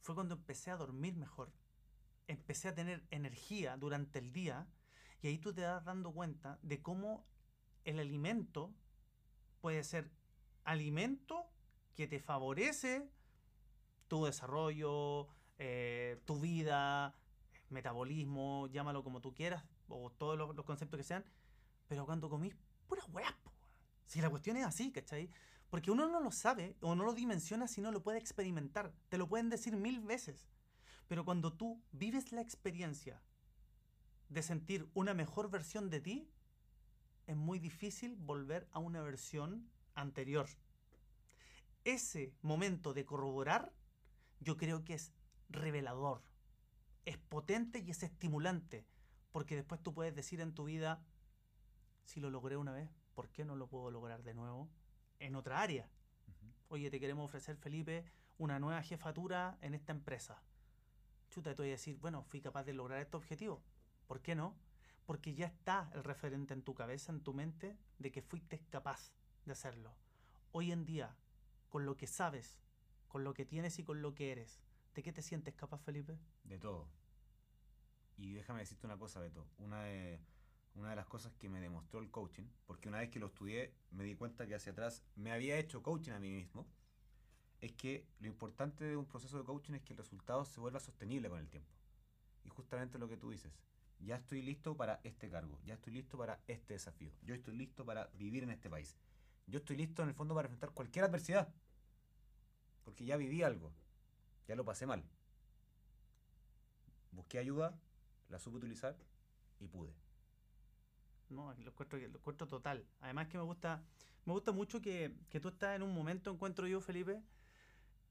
fue 0.00 0.14
cuando 0.14 0.36
empecé 0.36 0.70
a 0.70 0.78
dormir 0.78 1.14
mejor. 1.14 1.52
Empecé 2.26 2.68
a 2.68 2.74
tener 2.74 3.04
energía 3.10 3.76
durante 3.76 4.18
el 4.18 4.32
día 4.32 4.66
y 5.20 5.26
ahí 5.26 5.36
tú 5.36 5.52
te 5.52 5.60
das 5.60 5.84
dando 5.84 6.10
cuenta 6.10 6.58
de 6.62 6.80
cómo 6.80 7.26
el 7.84 7.98
alimento 7.98 8.72
puede 9.60 9.84
ser 9.84 10.10
alimento 10.64 11.44
que 11.96 12.06
te 12.06 12.18
favorece 12.18 13.10
tu 14.08 14.24
desarrollo, 14.24 15.28
eh, 15.58 16.18
tu 16.24 16.40
vida, 16.40 17.14
metabolismo, 17.70 18.68
llámalo 18.68 19.02
como 19.02 19.20
tú 19.20 19.34
quieras, 19.34 19.64
o 19.88 20.10
todos 20.10 20.38
los, 20.38 20.64
conceptos 20.64 20.98
que 20.98 21.04
sean, 21.04 21.24
pero 21.88 22.06
cuando 22.06 22.28
comís 22.28 22.54
pura 22.86 23.04
weá, 23.06 23.36
si 24.06 24.20
la 24.20 24.30
cuestión 24.30 24.56
es 24.56 24.64
así, 24.64 24.92
¿cachai? 24.92 25.30
Porque 25.70 25.90
uno 25.90 26.08
no 26.08 26.20
lo 26.20 26.30
sabe 26.30 26.76
o 26.80 26.94
no 26.94 27.04
lo 27.04 27.12
dimensiona 27.12 27.66
si 27.66 27.80
no 27.80 27.90
lo 27.90 28.02
puede 28.02 28.18
experimentar. 28.18 28.92
Te 29.08 29.18
lo 29.18 29.28
pueden 29.28 29.50
decir 29.50 29.76
mil 29.76 30.00
veces. 30.00 30.48
Pero 31.08 31.24
cuando 31.24 31.52
tú 31.52 31.82
vives 31.92 32.32
la 32.32 32.40
experiencia 32.40 33.20
de 34.28 34.42
sentir 34.42 34.88
una 34.94 35.14
mejor 35.14 35.50
versión 35.50 35.90
de 35.90 36.00
ti, 36.00 36.30
es 37.26 37.36
muy 37.36 37.58
difícil 37.58 38.16
volver 38.16 38.68
a 38.70 38.78
una 38.78 39.02
versión 39.02 39.68
anterior. 39.94 40.48
Ese 41.84 42.32
momento 42.42 42.94
de 42.94 43.04
corroborar, 43.04 43.72
yo 44.40 44.56
creo 44.56 44.84
que 44.84 44.94
es 44.94 45.12
revelador, 45.48 46.22
es 47.06 47.16
potente 47.16 47.78
y 47.78 47.90
es 47.90 48.02
estimulante, 48.02 48.84
porque 49.32 49.56
después 49.56 49.82
tú 49.82 49.94
puedes 49.94 50.14
decir 50.14 50.40
en 50.40 50.52
tu 50.52 50.64
vida, 50.64 51.02
si 52.04 52.20
lo 52.20 52.30
logré 52.30 52.56
una 52.56 52.72
vez, 52.72 52.90
¿por 53.14 53.30
qué 53.30 53.44
no 53.44 53.56
lo 53.56 53.68
puedo 53.68 53.90
lograr 53.90 54.22
de 54.22 54.34
nuevo 54.34 54.68
en 55.20 55.36
otra 55.36 55.62
área? 55.62 55.88
Oye, 56.68 56.90
te 56.90 57.00
queremos 57.00 57.24
ofrecer, 57.24 57.56
Felipe, 57.56 58.04
una 58.38 58.58
nueva 58.58 58.82
jefatura 58.82 59.56
en 59.62 59.74
esta 59.74 59.92
empresa. 59.92 60.42
Chuta, 61.30 61.54
te 61.54 61.62
voy 61.62 61.68
a 61.68 61.72
decir, 61.72 61.96
bueno, 61.98 62.24
fui 62.24 62.40
capaz 62.40 62.64
de 62.64 62.74
lograr 62.74 63.00
este 63.00 63.16
objetivo. 63.16 63.62
¿Por 64.08 64.20
qué 64.20 64.34
no? 64.34 64.56
Porque 65.06 65.34
ya 65.34 65.46
está 65.46 65.90
el 65.94 66.02
referente 66.02 66.54
en 66.54 66.62
tu 66.62 66.74
cabeza, 66.74 67.12
en 67.12 67.20
tu 67.20 67.32
mente, 67.32 67.78
de 67.98 68.10
que 68.10 68.22
fuiste 68.22 68.60
capaz 68.68 69.12
de 69.44 69.52
hacerlo. 69.52 69.94
Hoy 70.50 70.72
en 70.72 70.84
día, 70.84 71.16
con 71.68 71.86
lo 71.86 71.96
que 71.96 72.08
sabes, 72.08 72.58
con 73.06 73.22
lo 73.22 73.32
que 73.32 73.44
tienes 73.44 73.78
y 73.78 73.84
con 73.84 74.02
lo 74.02 74.14
que 74.14 74.32
eres, 74.32 74.60
¿de 74.96 75.02
qué 75.02 75.12
te 75.12 75.22
sientes 75.22 75.54
capaz, 75.54 75.78
Felipe? 75.82 76.18
De 76.42 76.58
todo. 76.58 76.88
Y 78.16 78.32
déjame 78.32 78.60
decirte 78.60 78.86
una 78.86 78.96
cosa, 78.96 79.20
Beto. 79.20 79.46
Una 79.58 79.82
de, 79.82 80.18
una 80.74 80.90
de 80.90 80.96
las 80.96 81.06
cosas 81.06 81.34
que 81.34 81.50
me 81.50 81.60
demostró 81.60 82.00
el 82.00 82.10
coaching, 82.10 82.46
porque 82.64 82.88
una 82.88 82.98
vez 82.98 83.10
que 83.10 83.20
lo 83.20 83.26
estudié 83.26 83.74
me 83.90 84.04
di 84.04 84.14
cuenta 84.14 84.46
que 84.46 84.54
hacia 84.54 84.72
atrás 84.72 85.04
me 85.14 85.32
había 85.32 85.58
hecho 85.58 85.82
coaching 85.82 86.12
a 86.12 86.18
mí 86.18 86.30
mismo, 86.30 86.66
es 87.60 87.72
que 87.72 88.06
lo 88.20 88.26
importante 88.26 88.84
de 88.84 88.96
un 88.96 89.04
proceso 89.04 89.38
de 89.38 89.44
coaching 89.44 89.74
es 89.74 89.82
que 89.82 89.92
el 89.92 89.98
resultado 89.98 90.46
se 90.46 90.60
vuelva 90.60 90.80
sostenible 90.80 91.28
con 91.28 91.40
el 91.40 91.48
tiempo. 91.48 91.70
Y 92.44 92.48
justamente 92.48 92.98
lo 92.98 93.06
que 93.06 93.18
tú 93.18 93.30
dices, 93.30 93.52
ya 93.98 94.16
estoy 94.16 94.40
listo 94.40 94.78
para 94.78 95.00
este 95.04 95.28
cargo, 95.28 95.60
ya 95.66 95.74
estoy 95.74 95.92
listo 95.92 96.16
para 96.16 96.40
este 96.46 96.72
desafío, 96.72 97.12
yo 97.22 97.34
estoy 97.34 97.54
listo 97.54 97.84
para 97.84 98.06
vivir 98.14 98.44
en 98.44 98.50
este 98.50 98.70
país, 98.70 98.96
yo 99.46 99.58
estoy 99.58 99.76
listo 99.76 100.02
en 100.02 100.08
el 100.08 100.14
fondo 100.14 100.34
para 100.34 100.46
enfrentar 100.46 100.70
cualquier 100.70 101.04
adversidad, 101.04 101.52
porque 102.84 103.04
ya 103.04 103.16
viví 103.16 103.42
algo, 103.42 103.72
ya 104.46 104.54
lo 104.54 104.64
pasé 104.64 104.86
mal. 104.86 105.04
Busqué 107.12 107.38
ayuda, 107.38 107.78
la 108.28 108.38
supe 108.38 108.58
utilizar 108.58 108.96
y 109.60 109.68
pude. 109.68 109.94
No, 111.28 111.52
lo 111.54 111.70
encuentro, 111.70 111.98
lo 111.98 112.18
encuentro 112.18 112.46
total. 112.46 112.86
Además 113.00 113.28
que 113.28 113.38
me 113.38 113.44
gusta, 113.44 113.82
me 114.24 114.32
gusta 114.32 114.52
mucho 114.52 114.80
que, 114.80 115.16
que 115.30 115.40
tú 115.40 115.48
estás 115.48 115.76
en 115.76 115.82
un 115.82 115.94
momento, 115.94 116.30
encuentro 116.30 116.66
yo, 116.66 116.80
Felipe, 116.80 117.22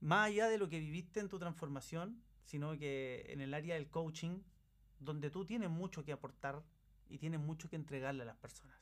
más 0.00 0.26
allá 0.26 0.48
de 0.48 0.58
lo 0.58 0.68
que 0.68 0.80
viviste 0.80 1.20
en 1.20 1.28
tu 1.28 1.38
transformación, 1.38 2.22
sino 2.44 2.78
que 2.78 3.24
en 3.28 3.40
el 3.40 3.54
área 3.54 3.74
del 3.74 3.88
coaching, 3.88 4.40
donde 4.98 5.30
tú 5.30 5.44
tienes 5.44 5.70
mucho 5.70 6.04
que 6.04 6.12
aportar 6.12 6.62
y 7.08 7.18
tienes 7.18 7.40
mucho 7.40 7.68
que 7.68 7.76
entregarle 7.76 8.22
a 8.22 8.26
las 8.26 8.36
personas. 8.36 8.78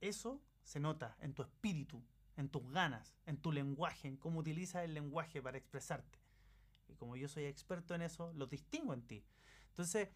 Eso 0.00 0.42
se 0.62 0.80
nota 0.80 1.16
en 1.20 1.34
tu 1.34 1.42
espíritu, 1.42 2.02
en 2.36 2.48
tus 2.48 2.68
ganas, 2.70 3.14
en 3.26 3.36
tu 3.36 3.52
lenguaje, 3.52 4.08
en 4.08 4.16
cómo 4.16 4.40
utilizas 4.40 4.84
el 4.84 4.94
lenguaje 4.94 5.42
para 5.42 5.58
expresarte. 5.58 6.19
Y 6.90 6.96
como 6.96 7.16
yo 7.16 7.28
soy 7.28 7.44
experto 7.44 7.94
en 7.94 8.02
eso, 8.02 8.32
lo 8.34 8.46
distingo 8.46 8.92
en 8.94 9.02
ti. 9.02 9.24
Entonces, 9.68 10.08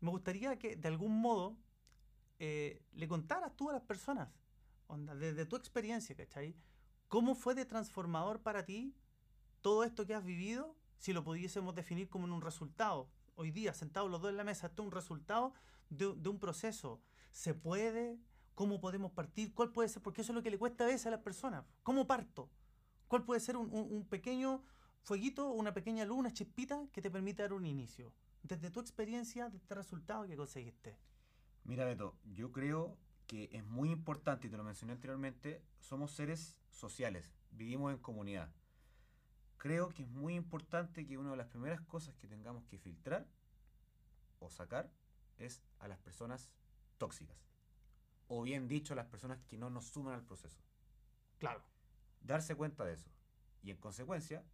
me 0.00 0.10
gustaría 0.10 0.58
que 0.58 0.76
de 0.76 0.88
algún 0.88 1.20
modo 1.20 1.56
eh, 2.38 2.82
le 2.92 3.08
contaras 3.08 3.54
tú 3.56 3.70
a 3.70 3.72
las 3.72 3.82
personas, 3.82 4.28
desde 5.16 5.46
tu 5.46 5.56
experiencia, 5.56 6.14
¿cachai? 6.14 6.54
¿Cómo 7.08 7.34
fue 7.34 7.54
de 7.54 7.64
transformador 7.64 8.42
para 8.42 8.64
ti 8.64 8.94
todo 9.62 9.84
esto 9.84 10.06
que 10.06 10.14
has 10.14 10.24
vivido, 10.24 10.76
si 10.98 11.12
lo 11.12 11.24
pudiésemos 11.24 11.74
definir 11.74 12.08
como 12.08 12.32
un 12.32 12.42
resultado? 12.42 13.08
Hoy 13.34 13.50
día, 13.50 13.74
sentados 13.74 14.10
los 14.10 14.20
dos 14.20 14.30
en 14.30 14.36
la 14.36 14.44
mesa, 14.44 14.68
esto 14.68 14.82
es 14.82 14.86
un 14.86 14.92
resultado 14.92 15.54
de, 15.90 16.06
un 16.06 16.38
proceso. 16.38 17.00
¿Se 17.32 17.54
puede? 17.54 18.18
¿Cómo 18.54 18.80
podemos 18.80 19.12
partir? 19.12 19.52
¿Cuál 19.52 19.72
puede 19.72 19.88
ser? 19.88 20.02
Porque 20.02 20.22
eso 20.22 20.32
es 20.32 20.36
lo 20.36 20.42
que 20.42 20.50
le 20.50 20.58
cuesta 20.58 20.84
a 20.84 20.86
veces 20.86 21.06
a 21.06 21.10
las 21.10 21.20
personas. 21.20 21.64
¿Cómo 21.82 22.06
parto? 22.06 22.48
¿Cuál 23.08 23.24
puede 23.24 23.40
ser 23.40 23.56
un 23.56 24.06
pequeño 24.08 24.62
fueguito, 25.06 25.52
una 25.52 25.72
pequeña 25.72 26.04
luz, 26.04 26.18
una 26.18 26.32
chispita 26.32 26.84
que 26.92 27.00
te 27.00 27.12
permita 27.12 27.44
dar 27.44 27.52
un 27.52 27.64
inicio? 27.64 28.12
Desde 28.42 28.72
tu 28.72 28.80
experiencia, 28.80 29.48
de 29.48 29.56
este 29.56 29.76
resultado 29.76 30.26
que 30.26 30.36
conseguiste. 30.36 30.98
Mira, 31.62 31.84
Beto, 31.84 32.16
yo 32.24 32.50
creo 32.50 32.98
que 33.28 33.48
es 33.52 33.64
muy 33.64 33.92
importante, 33.92 34.48
y 34.48 34.50
te 34.50 34.56
lo 34.56 34.64
mencioné 34.64 34.94
anteriormente, 34.94 35.62
somos 35.78 36.10
seres 36.10 36.58
sociales, 36.70 37.36
vivimos 37.52 37.92
en 37.92 37.98
comunidad. 37.98 38.50
Creo 39.58 39.90
que 39.90 40.02
es 40.02 40.08
muy 40.08 40.34
importante 40.34 41.06
que 41.06 41.18
una 41.18 41.30
de 41.30 41.36
las 41.36 41.46
primeras 41.46 41.80
cosas 41.82 42.16
que 42.16 42.26
tengamos 42.26 42.64
que 42.64 42.78
filtrar 42.78 43.28
o 44.40 44.50
sacar 44.50 44.90
es 45.38 45.62
a 45.78 45.86
las 45.86 45.98
personas 45.98 46.50
tóxicas. 46.98 47.38
O 48.26 48.42
bien 48.42 48.66
dicho, 48.66 48.92
a 48.92 48.96
las 48.96 49.06
personas 49.06 49.38
que 49.46 49.56
no 49.56 49.70
nos 49.70 49.86
suman 49.86 50.14
al 50.14 50.24
proceso. 50.24 50.60
Claro. 51.38 51.62
Darse 52.22 52.56
cuenta 52.56 52.84
de 52.84 52.94
eso. 52.94 53.08
Y 53.62 53.70
en 53.70 53.76
consecuencia, 53.76 54.44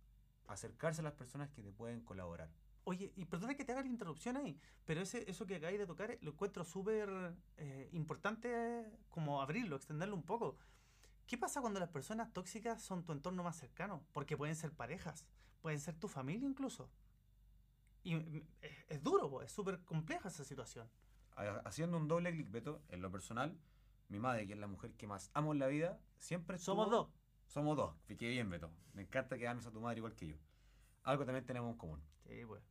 acercarse 0.46 1.00
a 1.00 1.04
las 1.04 1.14
personas 1.14 1.50
que 1.50 1.62
te 1.62 1.72
pueden 1.72 2.00
colaborar. 2.02 2.50
Oye, 2.84 3.12
y 3.14 3.24
perdona 3.26 3.54
que 3.54 3.64
te 3.64 3.72
haga 3.72 3.82
la 3.82 3.88
interrupción 3.88 4.36
ahí, 4.36 4.58
pero 4.84 5.00
ese, 5.00 5.30
eso 5.30 5.46
que 5.46 5.56
acabáis 5.56 5.78
de 5.78 5.86
tocar 5.86 6.10
eh, 6.10 6.18
lo 6.20 6.32
encuentro 6.32 6.64
súper 6.64 7.08
eh, 7.56 7.88
importante 7.92 8.48
eh, 8.52 8.98
como 9.08 9.40
abrirlo, 9.40 9.76
extenderlo 9.76 10.16
un 10.16 10.24
poco. 10.24 10.56
¿Qué 11.26 11.38
pasa 11.38 11.60
cuando 11.60 11.78
las 11.78 11.90
personas 11.90 12.32
tóxicas 12.32 12.82
son 12.82 13.04
tu 13.04 13.12
entorno 13.12 13.44
más 13.44 13.56
cercano? 13.56 14.04
Porque 14.12 14.36
pueden 14.36 14.56
ser 14.56 14.72
parejas, 14.72 15.24
pueden 15.60 15.78
ser 15.78 15.94
tu 15.94 16.08
familia 16.08 16.48
incluso. 16.48 16.90
Y 18.02 18.16
mm, 18.16 18.42
es, 18.62 18.72
es 18.88 19.02
duro, 19.02 19.42
es 19.42 19.52
súper 19.52 19.80
compleja 19.84 20.28
esa 20.28 20.42
situación. 20.44 20.90
Ha- 21.36 21.62
Haciendo 21.64 21.96
un 21.96 22.08
doble 22.08 22.32
clic, 22.32 22.50
Beto, 22.50 22.82
en 22.88 23.00
lo 23.00 23.10
personal, 23.12 23.56
mi 24.08 24.18
madre, 24.18 24.46
que 24.48 24.54
es 24.54 24.58
la 24.58 24.66
mujer 24.66 24.92
que 24.94 25.06
más 25.06 25.30
amo 25.34 25.52
en 25.52 25.60
la 25.60 25.68
vida, 25.68 26.00
siempre 26.18 26.58
Somos 26.58 26.86
estuvo- 26.86 27.04
dos. 27.04 27.14
Somos 27.52 27.76
dos. 27.76 27.94
Fiqué 28.06 28.30
bien, 28.30 28.48
Beto. 28.48 28.70
Me 28.94 29.02
encanta 29.02 29.36
que 29.36 29.46
ames 29.46 29.66
a 29.66 29.70
tu 29.70 29.78
madre 29.78 29.98
igual 29.98 30.16
que 30.16 30.26
yo. 30.26 30.36
Algo 31.02 31.26
también 31.26 31.44
tenemos 31.44 31.70
en 31.72 31.76
común. 31.76 32.02
Sí, 32.26 32.46
pues. 32.46 32.62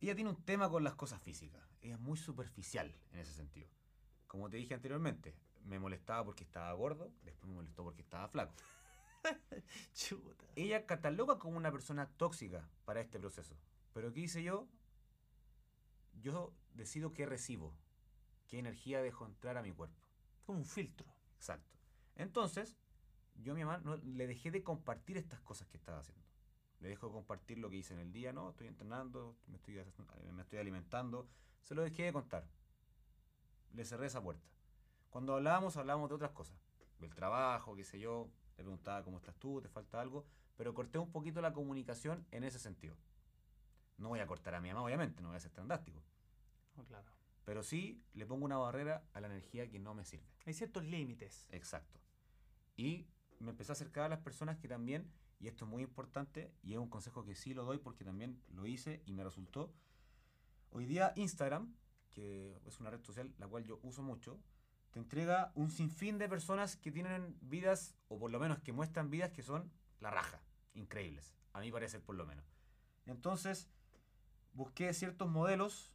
Ella 0.00 0.16
tiene 0.16 0.30
un 0.30 0.44
tema 0.44 0.68
con 0.68 0.82
las 0.82 0.96
cosas 0.96 1.22
físicas. 1.22 1.62
Ella 1.80 1.94
es 1.94 2.00
muy 2.00 2.18
superficial 2.18 2.92
en 3.12 3.20
ese 3.20 3.32
sentido. 3.32 3.68
Como 4.26 4.50
te 4.50 4.56
dije 4.56 4.74
anteriormente, 4.74 5.36
me 5.64 5.78
molestaba 5.78 6.24
porque 6.24 6.42
estaba 6.42 6.72
gordo, 6.72 7.12
después 7.22 7.48
me 7.48 7.54
molestó 7.54 7.84
porque 7.84 8.02
estaba 8.02 8.26
flaco. 8.26 8.52
Chuta. 9.94 10.44
Ella 10.56 10.84
cataloga 10.84 11.38
como 11.38 11.56
una 11.56 11.70
persona 11.70 12.08
tóxica 12.16 12.68
para 12.84 13.00
este 13.00 13.20
proceso. 13.20 13.56
Pero 13.92 14.12
¿qué 14.12 14.20
hice 14.22 14.42
yo? 14.42 14.66
Yo 16.20 16.52
decido 16.74 17.12
qué 17.12 17.26
recibo, 17.26 17.76
qué 18.48 18.58
energía 18.58 19.02
dejo 19.02 19.24
entrar 19.24 19.56
a 19.56 19.62
mi 19.62 19.70
cuerpo. 19.70 20.02
Como 20.46 20.58
un 20.58 20.66
filtro. 20.66 21.06
Exacto. 21.36 21.78
Entonces, 22.16 22.76
yo 23.38 23.52
a 23.52 23.54
mi 23.54 23.64
mamá 23.64 23.78
no, 23.78 23.96
le 23.96 24.26
dejé 24.26 24.50
de 24.50 24.62
compartir 24.62 25.16
estas 25.16 25.40
cosas 25.40 25.68
que 25.68 25.76
estaba 25.76 25.98
haciendo. 25.98 26.24
Le 26.80 26.88
dejo 26.88 27.06
de 27.06 27.12
compartir 27.12 27.58
lo 27.58 27.70
que 27.70 27.76
hice 27.76 27.94
en 27.94 28.00
el 28.00 28.12
día, 28.12 28.32
no, 28.32 28.50
estoy 28.50 28.68
entrenando, 28.68 29.36
me 29.46 29.56
estoy, 29.56 29.80
me 30.32 30.42
estoy 30.42 30.58
alimentando. 30.58 31.28
Se 31.62 31.74
lo 31.74 31.82
dejé 31.82 32.04
de 32.04 32.12
contar. 32.12 32.48
Le 33.72 33.84
cerré 33.84 34.06
esa 34.06 34.22
puerta. 34.22 34.46
Cuando 35.10 35.34
hablábamos, 35.34 35.76
hablábamos 35.76 36.08
de 36.08 36.14
otras 36.14 36.32
cosas. 36.32 36.56
Del 36.98 37.14
trabajo, 37.14 37.74
qué 37.74 37.84
sé 37.84 37.98
yo. 37.98 38.30
Le 38.56 38.64
preguntaba 38.64 39.02
cómo 39.04 39.18
estás 39.18 39.36
tú, 39.36 39.60
te 39.60 39.68
falta 39.68 40.00
algo. 40.00 40.24
Pero 40.56 40.74
corté 40.74 40.98
un 40.98 41.10
poquito 41.10 41.40
la 41.40 41.52
comunicación 41.52 42.26
en 42.30 42.44
ese 42.44 42.58
sentido. 42.58 42.96
No 43.96 44.08
voy 44.08 44.20
a 44.20 44.26
cortar 44.26 44.54
a 44.54 44.60
mi 44.60 44.68
mamá, 44.68 44.82
obviamente, 44.82 45.22
no 45.22 45.28
voy 45.28 45.36
a 45.36 45.40
ser 45.40 45.52
tan 45.52 45.66
drástico. 45.66 46.02
Oh, 46.76 46.84
claro. 46.84 47.10
Pero 47.44 47.62
sí 47.62 48.04
le 48.12 48.26
pongo 48.26 48.44
una 48.44 48.58
barrera 48.58 49.04
a 49.12 49.20
la 49.20 49.26
energía 49.26 49.68
que 49.68 49.78
no 49.78 49.94
me 49.94 50.04
sirve. 50.04 50.28
Hay 50.46 50.54
ciertos 50.54 50.84
límites. 50.84 51.48
Exacto. 51.50 51.98
Y 52.76 53.08
me 53.40 53.50
empecé 53.50 53.72
a 53.72 53.74
acercar 53.74 54.04
a 54.04 54.08
las 54.08 54.20
personas 54.20 54.56
que 54.58 54.68
también, 54.68 55.10
y 55.40 55.48
esto 55.48 55.64
es 55.64 55.70
muy 55.70 55.82
importante, 55.82 56.52
y 56.62 56.72
es 56.72 56.78
un 56.78 56.88
consejo 56.88 57.24
que 57.24 57.34
sí 57.34 57.54
lo 57.54 57.64
doy 57.64 57.78
porque 57.78 58.04
también 58.04 58.40
lo 58.48 58.66
hice 58.66 59.02
y 59.06 59.12
me 59.12 59.24
resultó. 59.24 59.72
Hoy 60.70 60.86
día 60.86 61.12
Instagram, 61.16 61.74
que 62.10 62.58
es 62.66 62.80
una 62.80 62.90
red 62.90 63.02
social 63.02 63.32
la 63.38 63.46
cual 63.46 63.64
yo 63.64 63.78
uso 63.82 64.02
mucho, 64.02 64.38
te 64.90 64.98
entrega 64.98 65.52
un 65.54 65.70
sinfín 65.70 66.18
de 66.18 66.28
personas 66.28 66.76
que 66.76 66.90
tienen 66.90 67.36
vidas, 67.40 67.94
o 68.08 68.18
por 68.18 68.30
lo 68.30 68.40
menos 68.40 68.58
que 68.60 68.72
muestran 68.72 69.10
vidas 69.10 69.30
que 69.30 69.42
son 69.42 69.70
la 70.00 70.10
raja, 70.10 70.40
increíbles, 70.74 71.36
a 71.52 71.60
mí 71.60 71.70
parecer 71.70 72.02
por 72.02 72.16
lo 72.16 72.26
menos. 72.26 72.44
Entonces, 73.06 73.68
busqué 74.54 74.92
ciertos 74.94 75.28
modelos 75.28 75.92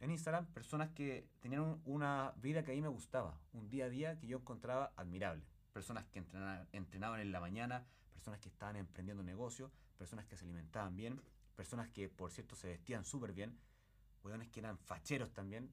en 0.00 0.10
Instagram, 0.10 0.46
personas 0.52 0.90
que 0.90 1.28
tenían 1.40 1.62
un- 1.62 1.82
una 1.84 2.32
vida 2.36 2.62
que 2.62 2.72
a 2.72 2.74
mí 2.74 2.82
me 2.82 2.88
gustaba, 2.88 3.40
un 3.52 3.68
día 3.68 3.86
a 3.86 3.88
día 3.88 4.18
que 4.18 4.26
yo 4.26 4.38
encontraba 4.38 4.92
admirable. 4.96 5.44
Personas 5.76 6.06
que 6.06 6.20
entrenaban, 6.20 6.66
entrenaban 6.72 7.20
en 7.20 7.30
la 7.32 7.38
mañana, 7.38 7.84
personas 8.14 8.40
que 8.40 8.48
estaban 8.48 8.76
emprendiendo 8.76 9.22
negocios, 9.22 9.70
personas 9.98 10.24
que 10.24 10.34
se 10.34 10.46
alimentaban 10.46 10.96
bien, 10.96 11.20
personas 11.54 11.90
que, 11.90 12.08
por 12.08 12.30
cierto, 12.30 12.56
se 12.56 12.68
vestían 12.68 13.04
súper 13.04 13.34
bien, 13.34 13.58
hueones 14.24 14.48
que 14.48 14.60
eran 14.60 14.78
facheros 14.78 15.34
también, 15.34 15.70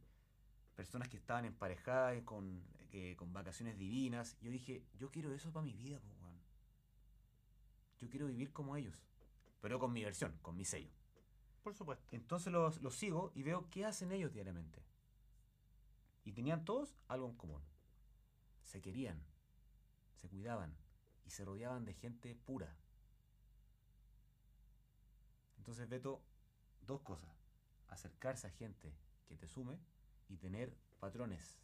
personas 0.76 1.08
que 1.08 1.16
estaban 1.16 1.46
emparejadas 1.46 2.22
con, 2.24 2.62
eh, 2.92 3.16
con 3.16 3.32
vacaciones 3.32 3.78
divinas. 3.78 4.38
Yo 4.42 4.52
dije, 4.52 4.84
yo 5.00 5.10
quiero 5.10 5.34
eso 5.34 5.54
para 5.54 5.66
mi 5.66 5.72
vida, 5.72 6.02
po, 6.02 6.10
weón. 6.22 6.38
Yo 8.02 8.10
quiero 8.10 8.28
vivir 8.28 8.52
como 8.52 8.76
ellos, 8.76 9.08
pero 9.62 9.80
con 9.80 9.94
mi 9.94 10.04
versión, 10.04 10.38
con 10.42 10.58
mi 10.58 10.66
sello. 10.66 10.92
Por 11.64 11.76
supuesto. 11.76 12.06
Entonces 12.12 12.52
los, 12.52 12.82
los 12.82 12.94
sigo 12.94 13.32
y 13.36 13.44
veo 13.44 13.70
qué 13.70 13.86
hacen 13.86 14.12
ellos 14.12 14.34
diariamente. 14.34 14.84
Y 16.26 16.34
tenían 16.34 16.66
todos 16.66 16.94
algo 17.08 17.30
en 17.30 17.38
común. 17.38 17.62
Se 18.66 18.82
querían, 18.82 19.24
se 20.24 20.30
cuidaban 20.30 20.74
y 21.26 21.32
se 21.32 21.44
rodeaban 21.44 21.84
de 21.84 21.94
gente 21.94 22.34
pura. 22.34 22.74
Entonces, 25.58 25.90
Beto, 25.90 26.24
dos 26.82 27.02
cosas. 27.02 27.30
Acercarse 27.90 28.48
a 28.48 28.52
gente 28.52 28.96
que 29.28 29.36
te 29.36 29.50
sume 29.50 29.78
y 30.30 30.38
tener 30.38 30.74
patrones. 31.02 31.60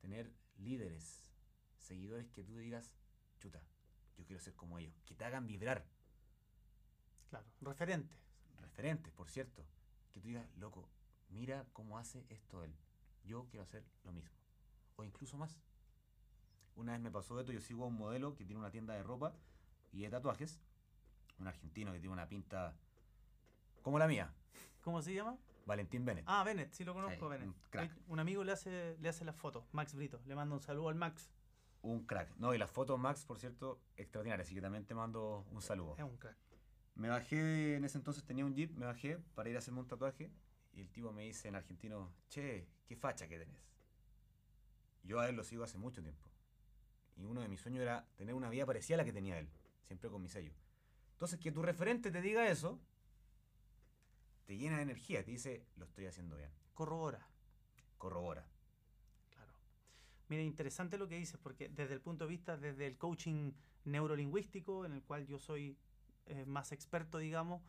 Tener 0.00 0.32
líderes, 0.56 1.30
seguidores 1.76 2.30
que 2.30 2.42
tú 2.42 2.56
digas, 2.56 2.94
chuta, 3.38 3.62
yo 4.16 4.24
quiero 4.24 4.40
ser 4.40 4.54
como 4.54 4.78
ellos. 4.78 4.94
Que 5.04 5.14
te 5.14 5.26
hagan 5.26 5.46
vibrar 5.46 5.84
Claro. 7.28 7.44
Referentes. 7.60 8.18
referentes, 8.62 9.12
por 9.12 9.28
cierto, 9.28 9.66
que 10.10 10.20
tú 10.20 10.28
digas, 10.28 10.48
loco, 10.56 10.88
mira 11.28 11.66
cómo 11.74 11.98
hace 11.98 12.24
esto 12.30 12.64
él. 12.64 12.74
Yo 13.24 13.46
quiero 13.50 13.64
hacer 13.64 13.84
lo 14.04 14.12
mismo. 14.12 14.32
O 14.96 15.04
incluso 15.04 15.36
más. 15.36 15.60
Una 16.78 16.92
vez 16.92 17.00
me 17.00 17.10
pasó 17.10 17.40
esto, 17.40 17.50
yo 17.50 17.60
sigo 17.60 17.82
a 17.82 17.86
un 17.88 17.96
modelo 17.96 18.36
que 18.36 18.44
tiene 18.44 18.60
una 18.60 18.70
tienda 18.70 18.94
de 18.94 19.02
ropa 19.02 19.34
y 19.90 20.02
de 20.02 20.10
tatuajes. 20.10 20.60
Un 21.40 21.48
argentino 21.48 21.92
que 21.92 21.98
tiene 21.98 22.12
una 22.12 22.28
pinta 22.28 22.76
como 23.82 23.98
la 23.98 24.06
mía, 24.06 24.32
¿Cómo 24.82 25.02
se 25.02 25.12
llama? 25.12 25.36
Valentín 25.66 26.04
Bennett. 26.04 26.24
Ah, 26.28 26.44
Bennett, 26.44 26.72
sí 26.72 26.84
lo 26.84 26.94
conozco, 26.94 27.26
Sí, 27.26 27.30
Bennett. 27.32 27.48
un 27.48 27.54
crack. 27.70 27.90
Ahí 27.90 28.02
Un 28.06 28.20
amigo 28.20 28.44
le 28.44 28.52
hace, 28.52 28.96
le 29.00 29.08
hace 29.08 29.24
las 29.24 29.34
fotos, 29.36 29.64
Max 29.72 29.92
Brito. 29.94 30.20
Le 30.24 30.36
mando 30.36 30.54
un 30.54 30.60
saludo 30.60 30.88
al 30.88 30.94
Max. 30.94 31.30
Un 31.82 32.06
crack. 32.06 32.36
No, 32.36 32.54
y 32.54 32.58
las 32.58 32.70
fotos 32.70 32.98
Max, 32.98 33.24
por 33.26 33.38
cierto, 33.40 33.80
extraordinarias, 33.96 34.46
así 34.46 34.54
que 34.54 34.60
también 34.62 34.86
te 34.86 34.94
mando 34.94 35.46
un 35.50 35.60
saludo. 35.60 35.96
Es 35.98 36.04
un 36.04 36.16
crack. 36.16 36.36
Me 36.94 37.08
bajé, 37.08 37.76
en 37.76 37.84
ese 37.84 37.98
entonces 37.98 38.24
tenía 38.24 38.44
un 38.44 38.54
jeep, 38.54 38.70
me 38.76 38.86
bajé 38.86 39.18
para 39.34 39.50
ir 39.50 39.56
a 39.56 39.58
hacerme 39.58 39.80
un 39.80 39.88
tatuaje 39.88 40.30
y 40.72 40.80
el 40.80 40.90
tipo 40.90 41.12
me 41.12 41.24
dice 41.24 41.48
en 41.48 41.56
argentino, 41.56 42.12
che, 42.28 42.68
qué 42.86 42.94
facha 42.96 43.26
que 43.28 43.38
tenés. 43.38 43.66
Yo 45.02 45.18
a 45.18 45.28
él 45.28 45.34
lo 45.36 45.42
sigo 45.44 45.64
hace 45.64 45.76
mucho 45.76 46.02
tiempo. 46.02 46.27
Y 47.18 47.24
uno 47.24 47.40
de 47.40 47.48
mis 47.48 47.60
sueños 47.60 47.82
era 47.82 48.06
tener 48.16 48.34
una 48.34 48.48
vida 48.48 48.64
parecida 48.64 48.94
a 48.96 48.98
la 48.98 49.04
que 49.04 49.12
tenía 49.12 49.38
él, 49.38 49.48
siempre 49.86 50.08
con 50.08 50.22
mi 50.22 50.28
sello. 50.28 50.52
Entonces 51.12 51.38
que 51.40 51.50
tu 51.50 51.62
referente 51.62 52.10
te 52.10 52.22
diga 52.22 52.48
eso, 52.48 52.80
te 54.46 54.56
llena 54.56 54.76
de 54.76 54.82
energía, 54.82 55.24
te 55.24 55.32
dice, 55.32 55.66
lo 55.76 55.84
estoy 55.84 56.06
haciendo 56.06 56.36
bien, 56.36 56.50
Corrobora. 56.74 57.26
corrobora. 57.98 58.46
Claro. 59.30 59.52
Mira, 60.28 60.42
interesante 60.42 60.96
lo 60.96 61.08
que 61.08 61.16
dices, 61.16 61.38
porque 61.42 61.68
desde 61.68 61.94
el 61.94 62.00
punto 62.00 62.24
de 62.24 62.30
vista, 62.30 62.56
desde 62.56 62.86
el 62.86 62.96
coaching 62.96 63.52
neurolingüístico, 63.84 64.84
en 64.86 64.92
el 64.92 65.02
cual 65.02 65.26
yo 65.26 65.38
soy 65.38 65.76
eh, 66.26 66.44
más 66.46 66.72
experto, 66.72 67.18
digamos, 67.18 67.62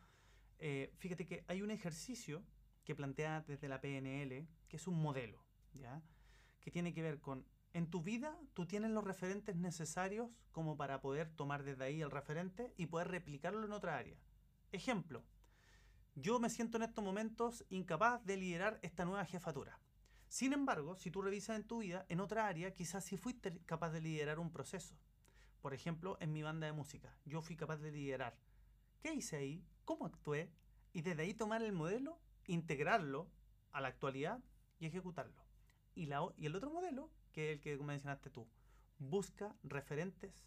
eh, 0.58 0.92
fíjate 0.98 1.26
que 1.26 1.44
hay 1.48 1.62
un 1.62 1.70
ejercicio 1.70 2.42
que 2.84 2.94
plantea 2.94 3.42
desde 3.46 3.68
la 3.68 3.80
PNL, 3.80 4.46
que 4.68 4.76
es 4.76 4.86
un 4.86 5.00
modelo, 5.02 5.42
¿ya? 5.74 6.02
Que 6.60 6.70
tiene 6.70 6.92
que 6.92 7.02
ver 7.02 7.20
con, 7.20 7.44
en 7.72 7.88
tu 7.88 8.02
vida 8.02 8.36
tú 8.54 8.66
tienes 8.66 8.90
los 8.90 9.04
referentes 9.04 9.56
necesarios 9.56 10.30
como 10.52 10.76
para 10.76 11.00
poder 11.00 11.30
tomar 11.30 11.62
desde 11.62 11.84
ahí 11.84 12.02
el 12.02 12.10
referente 12.10 12.74
y 12.76 12.86
poder 12.86 13.08
replicarlo 13.08 13.64
en 13.64 13.72
otra 13.72 13.96
área. 13.96 14.16
Ejemplo, 14.72 15.24
yo 16.14 16.40
me 16.40 16.50
siento 16.50 16.76
en 16.76 16.82
estos 16.82 17.04
momentos 17.04 17.64
incapaz 17.70 18.24
de 18.24 18.36
liderar 18.36 18.78
esta 18.82 19.04
nueva 19.04 19.24
jefatura. 19.24 19.78
Sin 20.28 20.52
embargo, 20.52 20.96
si 20.96 21.10
tú 21.10 21.22
revisas 21.22 21.56
en 21.56 21.66
tu 21.66 21.78
vida, 21.78 22.06
en 22.08 22.20
otra 22.20 22.46
área, 22.46 22.74
quizás 22.74 23.04
sí 23.04 23.16
fuiste 23.16 23.58
capaz 23.66 23.90
de 23.90 24.00
liderar 24.00 24.38
un 24.38 24.52
proceso. 24.52 24.96
Por 25.60 25.74
ejemplo, 25.74 26.16
en 26.20 26.32
mi 26.32 26.42
banda 26.42 26.66
de 26.66 26.72
música, 26.72 27.16
yo 27.24 27.42
fui 27.42 27.56
capaz 27.56 27.78
de 27.78 27.92
liderar. 27.92 28.38
¿Qué 29.00 29.12
hice 29.12 29.36
ahí? 29.36 29.64
¿Cómo 29.84 30.06
actué? 30.06 30.52
Y 30.92 31.02
desde 31.02 31.22
ahí 31.22 31.34
tomar 31.34 31.62
el 31.62 31.72
modelo, 31.72 32.18
integrarlo 32.46 33.28
a 33.72 33.80
la 33.80 33.88
actualidad 33.88 34.42
y 34.78 34.86
ejecutarlo. 34.86 35.44
Y, 35.94 36.08
y 36.36 36.46
el 36.46 36.56
otro 36.56 36.70
modelo, 36.70 37.10
que 37.32 37.52
el 37.52 37.60
que 37.60 37.76
mencionaste 37.78 38.30
tú, 38.30 38.46
busca 38.98 39.54
referentes, 39.62 40.46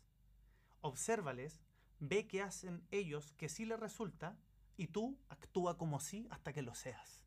obsérvales, 0.81 1.61
ve 1.99 2.27
qué 2.27 2.41
hacen 2.41 2.85
ellos 2.91 3.33
que 3.33 3.49
sí 3.49 3.65
les 3.65 3.79
resulta 3.79 4.37
y 4.77 4.87
tú 4.87 5.17
actúa 5.29 5.77
como 5.77 5.99
sí 5.99 6.27
hasta 6.29 6.53
que 6.53 6.61
lo 6.61 6.75
seas. 6.75 7.23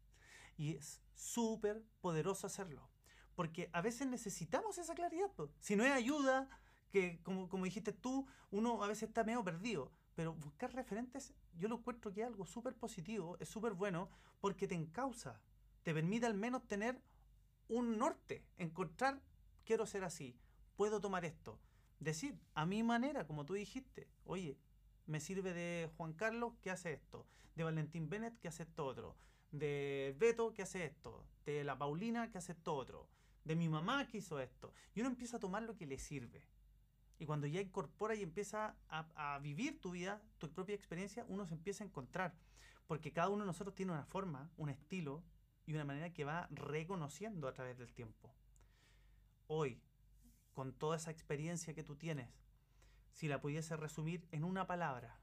Y 0.57 0.77
es 0.77 1.01
súper 1.15 1.83
poderoso 2.01 2.47
hacerlo. 2.47 2.89
Porque 3.35 3.69
a 3.73 3.83
veces 3.83 4.07
necesitamos 4.07 4.79
esa 4.79 4.95
claridad. 4.95 5.31
Si 5.61 5.77
no 5.77 5.85
hay 5.85 5.91
ayuda, 5.91 6.49
que 6.91 7.21
como, 7.23 7.49
como 7.49 7.65
dijiste 7.65 7.93
tú, 7.93 8.27
uno 8.51 8.83
a 8.83 8.89
veces 8.89 9.09
está 9.09 9.25
medio 9.25 9.45
perdido. 9.45 9.93
Pero 10.15 10.33
buscar 10.35 10.73
referentes, 10.75 11.35
yo 11.59 11.69
lo 11.69 11.77
encuentro 11.77 12.13
que 12.13 12.23
es 12.23 12.27
algo 12.27 12.47
súper 12.47 12.75
positivo, 12.75 13.37
es 13.39 13.51
súper 13.51 13.75
bueno, 13.75 14.09
porque 14.41 14.67
te 14.67 14.75
encausa, 14.75 15.43
te 15.83 15.93
permite 15.93 16.25
al 16.25 16.35
menos 16.35 16.67
tener 16.67 17.03
un 17.69 17.99
norte, 17.99 18.43
encontrar, 18.57 19.21
quiero 19.67 19.85
ser 19.85 20.05
así, 20.05 20.39
puedo 20.77 21.01
tomar 21.01 21.27
esto. 21.27 21.61
Decir, 21.99 22.39
a 22.55 22.65
mi 22.65 22.83
manera, 22.83 23.27
como 23.27 23.45
tú 23.45 23.55
dijiste, 23.55 24.09
oye, 24.25 24.59
me 25.07 25.21
sirve 25.21 25.53
de 25.53 25.91
Juan 25.97 26.15
Carlos 26.15 26.55
que 26.63 26.71
hace 26.71 26.93
esto, 26.93 27.27
de 27.55 27.65
Valentín 27.65 28.09
Bennett 28.09 28.39
que 28.39 28.49
hace 28.49 28.63
esto 28.63 28.87
otro, 28.87 29.17
de 29.51 30.15
Beto 30.19 30.53
que 30.55 30.63
hace 30.63 30.85
esto, 30.85 31.27
de 31.45 31.65
la 31.65 31.77
Paulina 31.77 32.31
que 32.31 32.39
hace 32.39 32.53
esto 32.53 32.75
otro, 32.75 33.09
de 33.45 33.57
mi 33.57 33.69
mamá 33.69 34.07
que 34.09 34.19
hizo 34.19 34.41
esto. 34.41 34.73
Y 34.95 35.01
uno 35.01 35.11
empieza 35.11 35.37
a 35.37 35.41
tomar 35.41 35.63
lo 35.63 35.77
que 35.77 35.87
le 35.87 35.99
sirve. 35.99 36.47
Y 37.19 37.25
cuando 37.25 37.47
ya 37.47 37.61
incorpora 37.61 38.15
y 38.15 38.23
empieza 38.23 38.77
a, 38.89 39.39
vivir 39.41 39.81
tu 39.81 39.93
vida, 39.93 40.21
tu 40.39 40.53
propia 40.53 40.75
experiencia, 40.75 41.25
uno 41.29 41.47
se 41.47 41.55
empieza 41.55 41.83
a 41.83 41.87
encontrar. 41.87 42.35
Porque 42.87 43.13
cada 43.13 43.31
uno 43.31 43.45
de 43.45 43.47
nosotros 43.47 43.75
tiene 43.75 43.93
una 43.93 44.05
forma, 44.05 44.51
un 44.57 44.69
estilo 44.69 45.23
y 45.65 45.73
una 45.73 45.85
manera 45.85 46.13
que 46.13 46.25
va 46.25 46.47
reconociendo 46.51 47.49
a 47.49 47.55
través 47.55 47.79
del 47.79 47.93
tiempo. 47.95 48.35
Hoy, 49.49 49.81
con 50.55 50.73
toda 50.73 50.97
esa 50.97 51.13
experiencia 51.13 51.73
que 51.73 51.85
tú 51.85 51.95
tienes, 51.95 52.29
si 53.13 53.29
la 53.29 53.41
pudiese 53.41 53.77
resumir 53.77 54.27
en 54.33 54.43
una 54.43 54.67
palabra, 54.67 55.21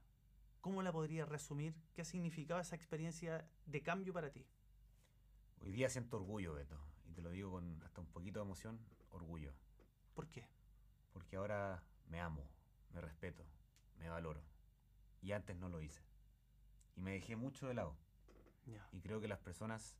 ¿cómo 0.62 0.82
la 0.82 0.92
podrías 0.92 1.28
resumir? 1.28 1.74
¿Qué 1.92 2.06
significaba 2.06 2.62
esa 2.62 2.74
experiencia 2.74 3.46
de 3.66 3.82
cambio 3.82 4.14
para 4.14 4.30
ti? 4.30 4.46
Hoy 5.60 5.72
día 5.72 5.90
siento 5.90 6.16
orgullo, 6.16 6.54
Beto, 6.54 6.80
y 7.04 7.12
te 7.12 7.20
lo 7.20 7.30
digo 7.30 7.50
con 7.50 7.82
hasta 7.82 8.00
un 8.00 8.06
poquito 8.06 8.40
de 8.40 8.46
emoción, 8.46 8.80
orgullo. 9.10 9.52
¿Por 10.14 10.28
qué? 10.30 10.48
Porque 11.12 11.36
ahora 11.36 11.84
me 12.06 12.18
amo, 12.20 12.48
me 12.94 13.02
respeto, 13.02 13.44
me 13.98 14.08
valoro. 14.08 14.42
Y 15.20 15.32
antes 15.32 15.54
no 15.56 15.68
lo 15.68 15.82
hice. 15.82 16.02
Y 16.96 17.02
me 17.02 17.12
dejé 17.12 17.36
mucho 17.36 17.66
de 17.66 17.74
lado. 17.74 17.94
Ya. 18.64 18.88
Y 18.90 19.00
creo 19.02 19.20
que 19.20 19.28
las 19.28 19.38
personas, 19.38 19.98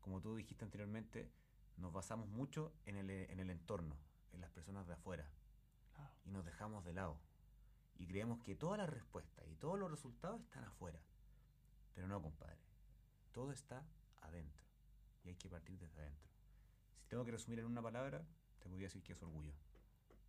como 0.00 0.22
tú 0.22 0.36
dijiste 0.36 0.64
anteriormente, 0.64 1.30
nos 1.76 1.92
basamos 1.92 2.28
mucho 2.28 2.72
en 2.84 2.96
el, 2.96 3.10
en 3.10 3.40
el 3.40 3.50
entorno, 3.50 3.96
en 4.32 4.40
las 4.40 4.50
personas 4.50 4.86
de 4.86 4.94
afuera. 4.94 5.28
Claro. 5.94 6.14
Y 6.24 6.30
nos 6.30 6.44
dejamos 6.44 6.84
de 6.84 6.92
lado. 6.92 7.18
Y 7.98 8.06
creemos 8.06 8.40
que 8.40 8.54
todas 8.54 8.78
las 8.78 8.90
respuestas 8.90 9.46
y 9.48 9.56
todos 9.56 9.78
los 9.78 9.90
resultados 9.90 10.40
están 10.42 10.64
afuera. 10.64 11.00
Pero 11.94 12.08
no, 12.08 12.20
compadre. 12.20 12.60
Todo 13.32 13.52
está 13.52 13.84
adentro. 14.20 14.64
Y 15.24 15.30
hay 15.30 15.36
que 15.36 15.48
partir 15.48 15.78
desde 15.78 16.00
adentro. 16.00 16.30
Si 16.98 17.08
tengo 17.08 17.24
que 17.24 17.30
resumir 17.30 17.58
en 17.60 17.66
una 17.66 17.82
palabra, 17.82 18.24
te 18.58 18.68
podría 18.68 18.86
decir 18.86 19.02
que 19.02 19.12
es 19.12 19.22
orgullo. 19.22 19.52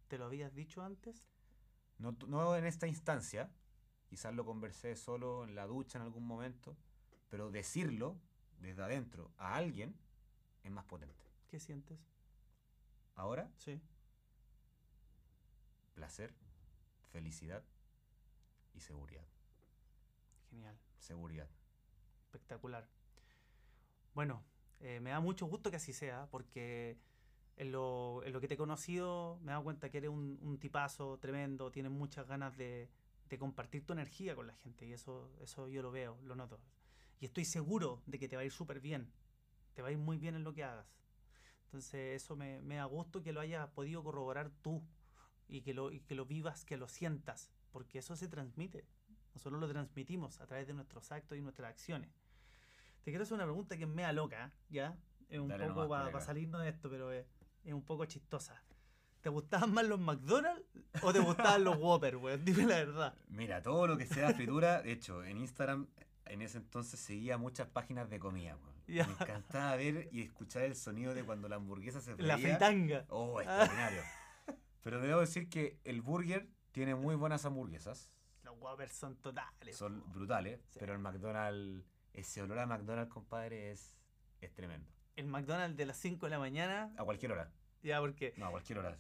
¿Te 0.07 0.17
lo 0.17 0.25
habías 0.25 0.53
dicho 0.53 0.81
antes? 0.81 1.25
No, 1.97 2.15
no 2.27 2.55
en 2.55 2.65
esta 2.65 2.87
instancia, 2.87 3.51
quizás 4.07 4.33
lo 4.33 4.45
conversé 4.45 4.95
solo 4.95 5.43
en 5.43 5.55
la 5.55 5.65
ducha 5.65 5.97
en 5.97 6.03
algún 6.03 6.25
momento, 6.25 6.77
pero 7.29 7.51
decirlo 7.51 8.17
desde 8.59 8.83
adentro 8.83 9.31
a 9.37 9.55
alguien 9.55 9.97
es 10.63 10.71
más 10.71 10.85
potente. 10.85 11.26
¿Qué 11.49 11.59
sientes? 11.59 11.99
Ahora, 13.15 13.49
Sí. 13.57 13.81
placer, 15.95 16.33
felicidad 17.11 17.63
y 18.75 18.79
seguridad. 18.81 19.25
Genial. 20.49 20.77
Seguridad. 20.99 21.49
Espectacular. 22.25 22.87
Bueno, 24.13 24.43
eh, 24.79 24.99
me 24.99 25.09
da 25.11 25.19
mucho 25.19 25.45
gusto 25.47 25.69
que 25.71 25.77
así 25.77 25.93
sea, 25.93 26.27
porque 26.29 26.97
en 27.55 27.71
lo, 27.71 28.23
en 28.23 28.33
lo 28.33 28.39
que 28.39 28.47
te 28.47 28.53
he 28.53 28.57
conocido 28.57 29.39
me 29.41 29.51
he 29.51 29.53
dado 29.53 29.63
cuenta 29.63 29.89
que 29.89 29.97
eres 29.97 30.09
un, 30.11 30.37
un 30.41 30.59
tipazo 30.59 31.17
tremendo, 31.19 31.71
tienes 31.71 31.91
muchas 31.91 32.27
ganas 32.27 32.55
de, 32.57 32.89
de 33.29 33.37
compartir 33.37 33.85
tu 33.85 33.93
energía 33.93 34.35
con 34.35 34.47
la 34.47 34.53
gente, 34.55 34.85
y 34.85 34.93
eso, 34.93 35.31
eso 35.41 35.67
yo 35.69 35.81
lo 35.81 35.91
veo, 35.91 36.19
lo 36.23 36.35
noto. 36.35 36.59
Y 37.19 37.25
estoy 37.25 37.45
seguro 37.45 38.03
de 38.05 38.19
que 38.19 38.27
te 38.29 38.35
va 38.35 38.43
a 38.43 38.45
ir 38.45 38.51
súper 38.51 38.79
bien, 38.79 39.11
te 39.73 39.81
va 39.81 39.87
a 39.87 39.91
ir 39.91 39.97
muy 39.97 40.17
bien 40.17 40.35
en 40.35 40.43
lo 40.43 40.53
que 40.53 40.63
hagas. 40.63 40.87
Entonces 41.67 42.21
eso 42.21 42.35
me, 42.37 42.61
me 42.61 42.75
da 42.75 42.85
gusto 42.85 43.21
que 43.21 43.33
lo 43.33 43.41
hayas 43.41 43.67
podido 43.69 44.01
corroborar 44.01 44.49
tú 44.61 44.81
y 45.49 45.61
que, 45.61 45.73
lo, 45.73 45.91
y 45.91 45.99
que 45.99 46.15
lo 46.15 46.25
vivas, 46.25 46.63
que 46.63 46.77
lo 46.77 46.87
sientas, 46.87 47.51
porque 47.71 47.99
eso 47.99 48.15
se 48.15 48.29
transmite. 48.29 48.85
Nosotros 49.33 49.59
lo 49.59 49.67
transmitimos 49.67 50.39
a 50.39 50.47
través 50.47 50.65
de 50.67 50.73
nuestros 50.73 51.11
actos 51.11 51.37
y 51.37 51.41
nuestras 51.41 51.69
acciones. 51.69 52.09
Te 53.03 53.11
quiero 53.11 53.23
hacer 53.23 53.35
una 53.35 53.43
pregunta 53.43 53.77
que 53.77 53.83
es 53.83 53.89
mea 53.89 54.13
loca, 54.13 54.53
¿ya? 54.69 54.97
Es 55.29 55.39
un 55.39 55.49
Dale 55.49 55.67
poco 55.67 55.89
para 55.89 56.21
salirnos 56.21 56.61
de 56.61 56.69
esto, 56.69 56.89
pero 56.89 57.11
es, 57.11 57.25
es 57.65 57.73
un 57.73 57.83
poco 57.83 58.05
chistosa. 58.05 58.63
¿Te 59.21 59.29
gustaban 59.29 59.73
más 59.73 59.85
los 59.85 59.99
McDonald's 59.99 60.65
o 61.01 61.11
te 61.11 61.19
gustaban 61.19 61.65
los 61.65 61.77
Whopper, 61.77 62.15
weón? 62.15 62.45
Dime 62.45 62.65
la 62.65 62.75
verdad. 62.75 63.15
Mira, 63.27 63.61
todo 63.61 63.87
lo 63.87 63.97
que 63.97 64.05
sea 64.05 64.33
fritura, 64.33 64.81
de 64.81 64.93
hecho, 64.93 65.23
en 65.23 65.37
Instagram 65.37 65.87
en 66.25 66.41
ese 66.41 66.57
entonces 66.59 66.99
seguía 66.99 67.37
muchas 67.37 67.67
páginas 67.67 68.09
de 68.09 68.19
comida. 68.19 68.55
weón. 68.55 68.76
Me 69.07 69.13
encantaba 69.13 69.75
ver 69.75 70.07
y 70.11 70.21
escuchar 70.21 70.63
el 70.63 70.75
sonido 70.75 71.13
de 71.13 71.23
cuando 71.23 71.47
la 71.49 71.57
hamburguesa 71.57 71.99
se 72.01 72.15
freía. 72.15 72.35
La 72.35 72.37
fritanga. 72.37 73.05
Oh, 73.09 73.39
extraordinario. 73.41 74.01
Pero 74.81 75.01
debo 75.01 75.19
decir 75.19 75.49
que 75.49 75.79
el 75.83 76.01
burger 76.01 76.47
tiene 76.71 76.95
muy 76.95 77.15
buenas 77.15 77.45
hamburguesas. 77.45 78.11
Los 78.43 78.57
Whoppers 78.59 78.93
son 78.93 79.17
totales. 79.17 79.75
Son 79.75 80.01
po. 80.01 80.07
brutales, 80.13 80.61
Sí. 80.69 80.79
pero 80.79 80.93
el 80.93 80.99
McDonald's, 80.99 81.85
ese 82.13 82.41
olor 82.41 82.59
a 82.59 82.65
McDonald's, 82.65 83.11
compadre, 83.13 83.71
es, 83.71 83.97
es 84.39 84.53
tremendo. 84.53 84.89
El 85.17 85.27
McDonald's 85.27 85.75
de 85.75 85.85
las 85.85 85.97
5 85.97 86.25
de 86.27 86.29
la 86.29 86.39
mañana, 86.39 86.93
A 86.97 87.03
cualquier 87.03 87.33
hora. 87.33 87.51
Ya 87.87 87.99
porque 87.99 88.33
No, 88.37 88.47
a 88.47 88.51
cualquier 88.51 88.79
hora. 88.79 88.97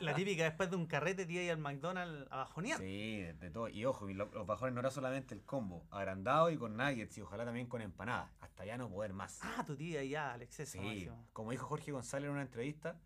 la 0.00 0.14
típica 0.14 0.44
después 0.44 0.70
de 0.70 0.76
un 0.76 0.86
carrete 0.86 1.26
tía 1.26 1.42
ir 1.42 1.50
al 1.50 1.58
McDonald's 1.58 2.26
a 2.30 2.36
bajonear. 2.38 2.78
Sí, 2.78 3.20
de, 3.20 3.34
de 3.34 3.50
todo. 3.50 3.68
Y 3.68 3.84
ojo, 3.84 4.08
y 4.08 4.14
lo- 4.14 4.30
los 4.32 4.46
bajones 4.46 4.74
no 4.74 4.80
era 4.80 4.90
solamente 4.90 5.34
el 5.34 5.42
combo, 5.44 5.86
agrandado 5.90 6.50
y 6.50 6.56
con 6.56 6.76
nuggets 6.76 7.18
y 7.18 7.20
ojalá 7.22 7.44
también 7.44 7.66
con 7.66 7.82
empanadas. 7.82 8.30
Hasta 8.40 8.64
ya 8.64 8.78
no 8.78 8.88
poder 8.88 9.12
más. 9.12 9.40
Ah, 9.42 9.64
tu 9.66 9.76
tía 9.76 10.02
ya, 10.04 10.32
al 10.32 10.42
exceso 10.42 10.72
Sí, 10.72 10.78
máximo. 10.78 11.28
como 11.32 11.50
dijo 11.50 11.66
Jorge 11.66 11.92
González 11.92 12.26
en 12.28 12.32
una 12.32 12.42
entrevista, 12.42 12.98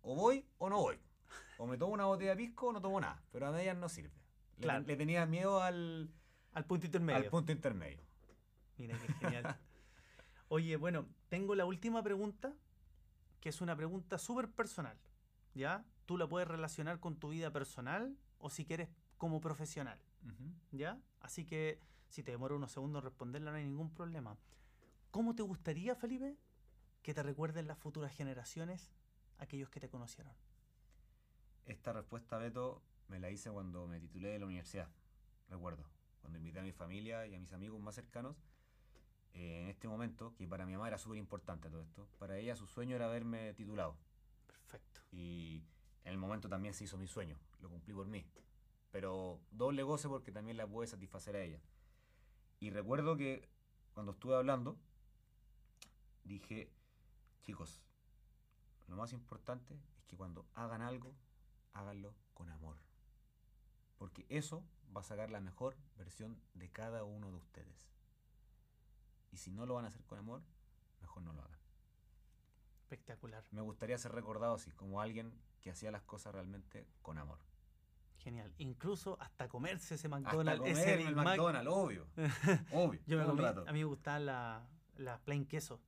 o 0.00 0.14
voy 0.16 0.44
o 0.58 0.68
no 0.68 0.78
voy. 0.78 0.98
O 1.58 1.66
me 1.66 1.78
tomo 1.78 1.92
una 1.94 2.06
botella 2.06 2.30
de 2.30 2.36
pisco 2.36 2.68
o 2.68 2.72
no 2.72 2.80
tomo 2.80 3.00
nada, 3.00 3.22
pero 3.30 3.46
a 3.46 3.52
medias 3.52 3.76
no 3.76 3.88
sirve. 3.88 4.10
Le, 4.56 4.62
Claro. 4.64 4.84
le 4.86 4.96
tenía 4.96 5.24
miedo 5.26 5.62
al, 5.62 6.10
Al 6.52 6.64
punto 6.66 6.86
intermedio. 6.86 7.18
al 7.24 7.30
punto 7.30 7.52
intermedio. 7.52 8.02
Mira 8.78 8.96
qué 8.98 9.12
genial. 9.14 9.56
Oye, 10.48 10.76
bueno, 10.76 11.06
tengo 11.28 11.54
la 11.54 11.64
última 11.64 12.02
pregunta, 12.02 12.52
que 13.42 13.48
es 13.48 13.60
una 13.60 13.76
pregunta 13.76 14.18
súper 14.18 14.48
personal. 14.48 14.96
¿Ya? 15.52 15.84
Tú 16.06 16.16
la 16.16 16.26
puedes 16.26 16.48
relacionar 16.48 17.00
con 17.00 17.16
tu 17.16 17.30
vida 17.30 17.50
personal 17.50 18.16
o 18.38 18.48
si 18.48 18.64
quieres 18.64 18.88
como 19.18 19.40
profesional. 19.40 19.98
¿Ya? 20.70 20.98
Así 21.20 21.44
que 21.44 21.80
si 22.08 22.22
te 22.22 22.30
demora 22.30 22.54
unos 22.54 22.72
segundos 22.72 23.00
en 23.00 23.04
responderla, 23.04 23.50
no 23.50 23.56
hay 23.58 23.64
ningún 23.64 23.90
problema. 23.90 24.38
¿Cómo 25.10 25.34
te 25.34 25.42
gustaría, 25.42 25.94
Felipe, 25.96 26.38
que 27.02 27.12
te 27.12 27.22
recuerden 27.22 27.66
las 27.66 27.78
futuras 27.78 28.14
generaciones 28.14 28.92
aquellos 29.38 29.68
que 29.68 29.80
te 29.80 29.90
conocieron? 29.90 30.32
Esta 31.66 31.92
respuesta, 31.92 32.38
Beto, 32.38 32.80
me 33.08 33.18
la 33.18 33.28
hice 33.30 33.50
cuando 33.50 33.88
me 33.88 33.98
titulé 33.98 34.28
de 34.28 34.38
la 34.38 34.46
universidad. 34.46 34.88
Recuerdo, 35.48 35.84
cuando 36.20 36.38
invité 36.38 36.60
a 36.60 36.62
mi 36.62 36.72
familia 36.72 37.26
y 37.26 37.34
a 37.34 37.40
mis 37.40 37.52
amigos 37.52 37.80
más 37.80 37.96
cercanos. 37.96 38.36
Eh, 39.34 39.62
en 39.62 39.68
este 39.68 39.88
momento, 39.88 40.34
que 40.36 40.46
para 40.46 40.66
mi 40.66 40.72
mamá 40.72 40.88
era 40.88 40.98
súper 40.98 41.18
importante 41.18 41.70
todo 41.70 41.82
esto, 41.82 42.08
para 42.18 42.38
ella 42.38 42.56
su 42.56 42.66
sueño 42.66 42.96
era 42.96 43.08
verme 43.08 43.54
titulado. 43.54 43.96
Perfecto. 44.46 45.00
Y 45.10 45.62
en 46.04 46.12
el 46.12 46.18
momento 46.18 46.48
también 46.48 46.74
se 46.74 46.84
hizo 46.84 46.98
mi 46.98 47.06
sueño, 47.06 47.38
lo 47.60 47.68
cumplí 47.68 47.94
por 47.94 48.06
mí. 48.06 48.26
Pero 48.90 49.40
doble 49.50 49.82
goce 49.82 50.08
porque 50.08 50.32
también 50.32 50.56
la 50.56 50.66
pude 50.66 50.86
satisfacer 50.86 51.36
a 51.36 51.42
ella. 51.42 51.60
Y 52.60 52.70
recuerdo 52.70 53.16
que 53.16 53.48
cuando 53.94 54.12
estuve 54.12 54.36
hablando, 54.36 54.76
dije, 56.24 56.70
chicos, 57.42 57.80
lo 58.88 58.96
más 58.96 59.12
importante 59.12 59.74
es 59.96 60.04
que 60.06 60.16
cuando 60.16 60.46
hagan 60.54 60.82
algo, 60.82 61.14
háganlo 61.72 62.14
con 62.34 62.50
amor. 62.50 62.76
Porque 63.98 64.26
eso 64.28 64.62
va 64.94 65.00
a 65.00 65.04
sacar 65.04 65.30
la 65.30 65.40
mejor 65.40 65.76
versión 65.96 66.38
de 66.54 66.70
cada 66.70 67.04
uno 67.04 67.30
de 67.30 67.36
ustedes. 67.36 67.91
Y 69.32 69.38
si 69.38 69.50
no 69.50 69.66
lo 69.66 69.74
van 69.74 69.86
a 69.86 69.88
hacer 69.88 70.04
con 70.04 70.18
amor, 70.18 70.42
mejor 71.00 71.22
no 71.22 71.32
lo 71.32 71.42
hagan. 71.42 71.58
Espectacular. 72.82 73.44
Me 73.50 73.62
gustaría 73.62 73.98
ser 73.98 74.12
recordado 74.12 74.54
así, 74.54 74.70
como 74.72 75.00
alguien 75.00 75.32
que 75.60 75.70
hacía 75.70 75.90
las 75.90 76.02
cosas 76.02 76.34
realmente 76.34 76.86
con 77.00 77.18
amor. 77.18 77.38
Genial. 78.18 78.54
Incluso 78.58 79.20
hasta 79.20 79.48
comerse 79.48 79.94
ese 79.94 80.06
Hasta 80.06 80.20
McDonald's, 80.20 80.66
ese 80.66 80.92
comer 80.92 81.00
el 81.00 81.16
Mac. 81.16 81.24
McDonald's, 81.24 81.70
obvio. 81.72 82.06
obvio. 82.72 83.00
Yo 83.06 83.18
me 83.18 83.24
comí, 83.24 83.44
a 83.44 83.72
mí 83.72 83.78
me 83.78 83.84
gustaban 83.84 84.26
las 84.26 84.62
la 84.96 85.18
plain 85.18 85.46
queso. 85.46 85.80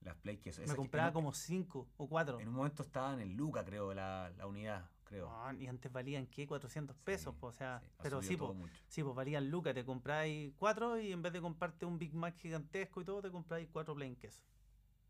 Las 0.00 0.16
play 0.16 0.38
queso. 0.38 0.62
Me 0.62 0.68
que 0.68 0.76
compraba 0.76 1.12
como 1.12 1.32
cinco 1.34 1.86
o 1.98 2.08
cuatro. 2.08 2.40
En 2.40 2.48
un 2.48 2.54
momento 2.54 2.82
estaban 2.82 3.20
en 3.20 3.36
Luca, 3.36 3.64
creo, 3.64 3.92
la, 3.92 4.32
la 4.36 4.46
unidad, 4.46 4.88
creo. 5.10 5.28
Ah, 5.30 5.52
y 5.58 5.66
antes 5.66 5.92
valían, 5.92 6.26
¿qué? 6.26 6.46
400 6.46 6.96
pesos, 6.96 7.34
Sí, 7.34 7.40
po, 7.40 7.48
o 7.48 7.52
sea, 7.52 7.80
sí, 7.82 7.88
pero 8.02 8.22
sí, 8.22 8.36
po, 8.36 8.54
mucho. 8.54 8.82
sí, 8.88 9.02
pues 9.02 9.14
valían 9.14 9.50
lucas, 9.50 9.74
te 9.74 9.84
compráis 9.84 10.54
cuatro 10.56 10.98
y 10.98 11.12
en 11.12 11.20
vez 11.20 11.32
de 11.32 11.40
comprarte 11.40 11.84
un 11.84 11.98
Big 11.98 12.14
Mac 12.14 12.36
gigantesco 12.38 13.00
y 13.00 13.04
todo, 13.04 13.20
te 13.20 13.30
compráis 13.30 13.68
cuatro 13.70 13.94
plain 13.94 14.16
queso. 14.16 14.42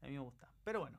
A 0.03 0.07
mí 0.07 0.13
me 0.13 0.19
gusta. 0.21 0.49
Pero 0.65 0.81
bueno. 0.81 0.99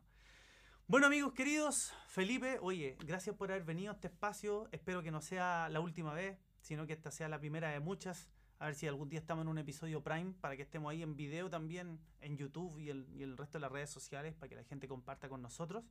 Bueno, 0.88 1.08
amigos 1.08 1.34
queridos, 1.34 1.94
Felipe, 2.08 2.60
oye, 2.62 2.98
gracias 3.06 3.36
por 3.36 3.50
haber 3.52 3.64
venido 3.64 3.92
a 3.92 3.96
este 3.96 4.08
espacio. 4.08 4.68
Espero 4.72 5.02
que 5.02 5.10
no 5.12 5.22
sea 5.22 5.70
la 5.70 5.80
última 5.80 6.14
vez, 6.14 6.38
sino 6.62 6.86
que 6.86 6.94
esta 6.94 7.12
sea 7.12 7.30
la 7.30 7.40
primera 7.40 7.70
de 7.70 7.80
muchas. 7.80 8.30
A 8.60 8.66
ver 8.66 8.76
si 8.76 8.88
algún 8.88 9.10
día 9.10 9.20
estamos 9.20 9.42
en 9.44 9.48
un 9.48 9.58
episodio 9.58 10.04
Prime 10.04 10.34
para 10.40 10.56
que 10.56 10.62
estemos 10.62 10.92
ahí 10.92 11.02
en 11.02 11.16
video 11.16 11.50
también, 11.50 12.00
en 12.20 12.38
YouTube 12.38 12.78
y 12.78 12.90
el, 12.90 13.08
y 13.16 13.24
el 13.24 13.36
resto 13.38 13.58
de 13.58 13.62
las 13.62 13.72
redes 13.72 13.90
sociales 13.90 14.36
para 14.36 14.50
que 14.50 14.56
la 14.56 14.64
gente 14.64 14.88
comparta 14.88 15.30
con 15.30 15.42
nosotros. 15.42 15.84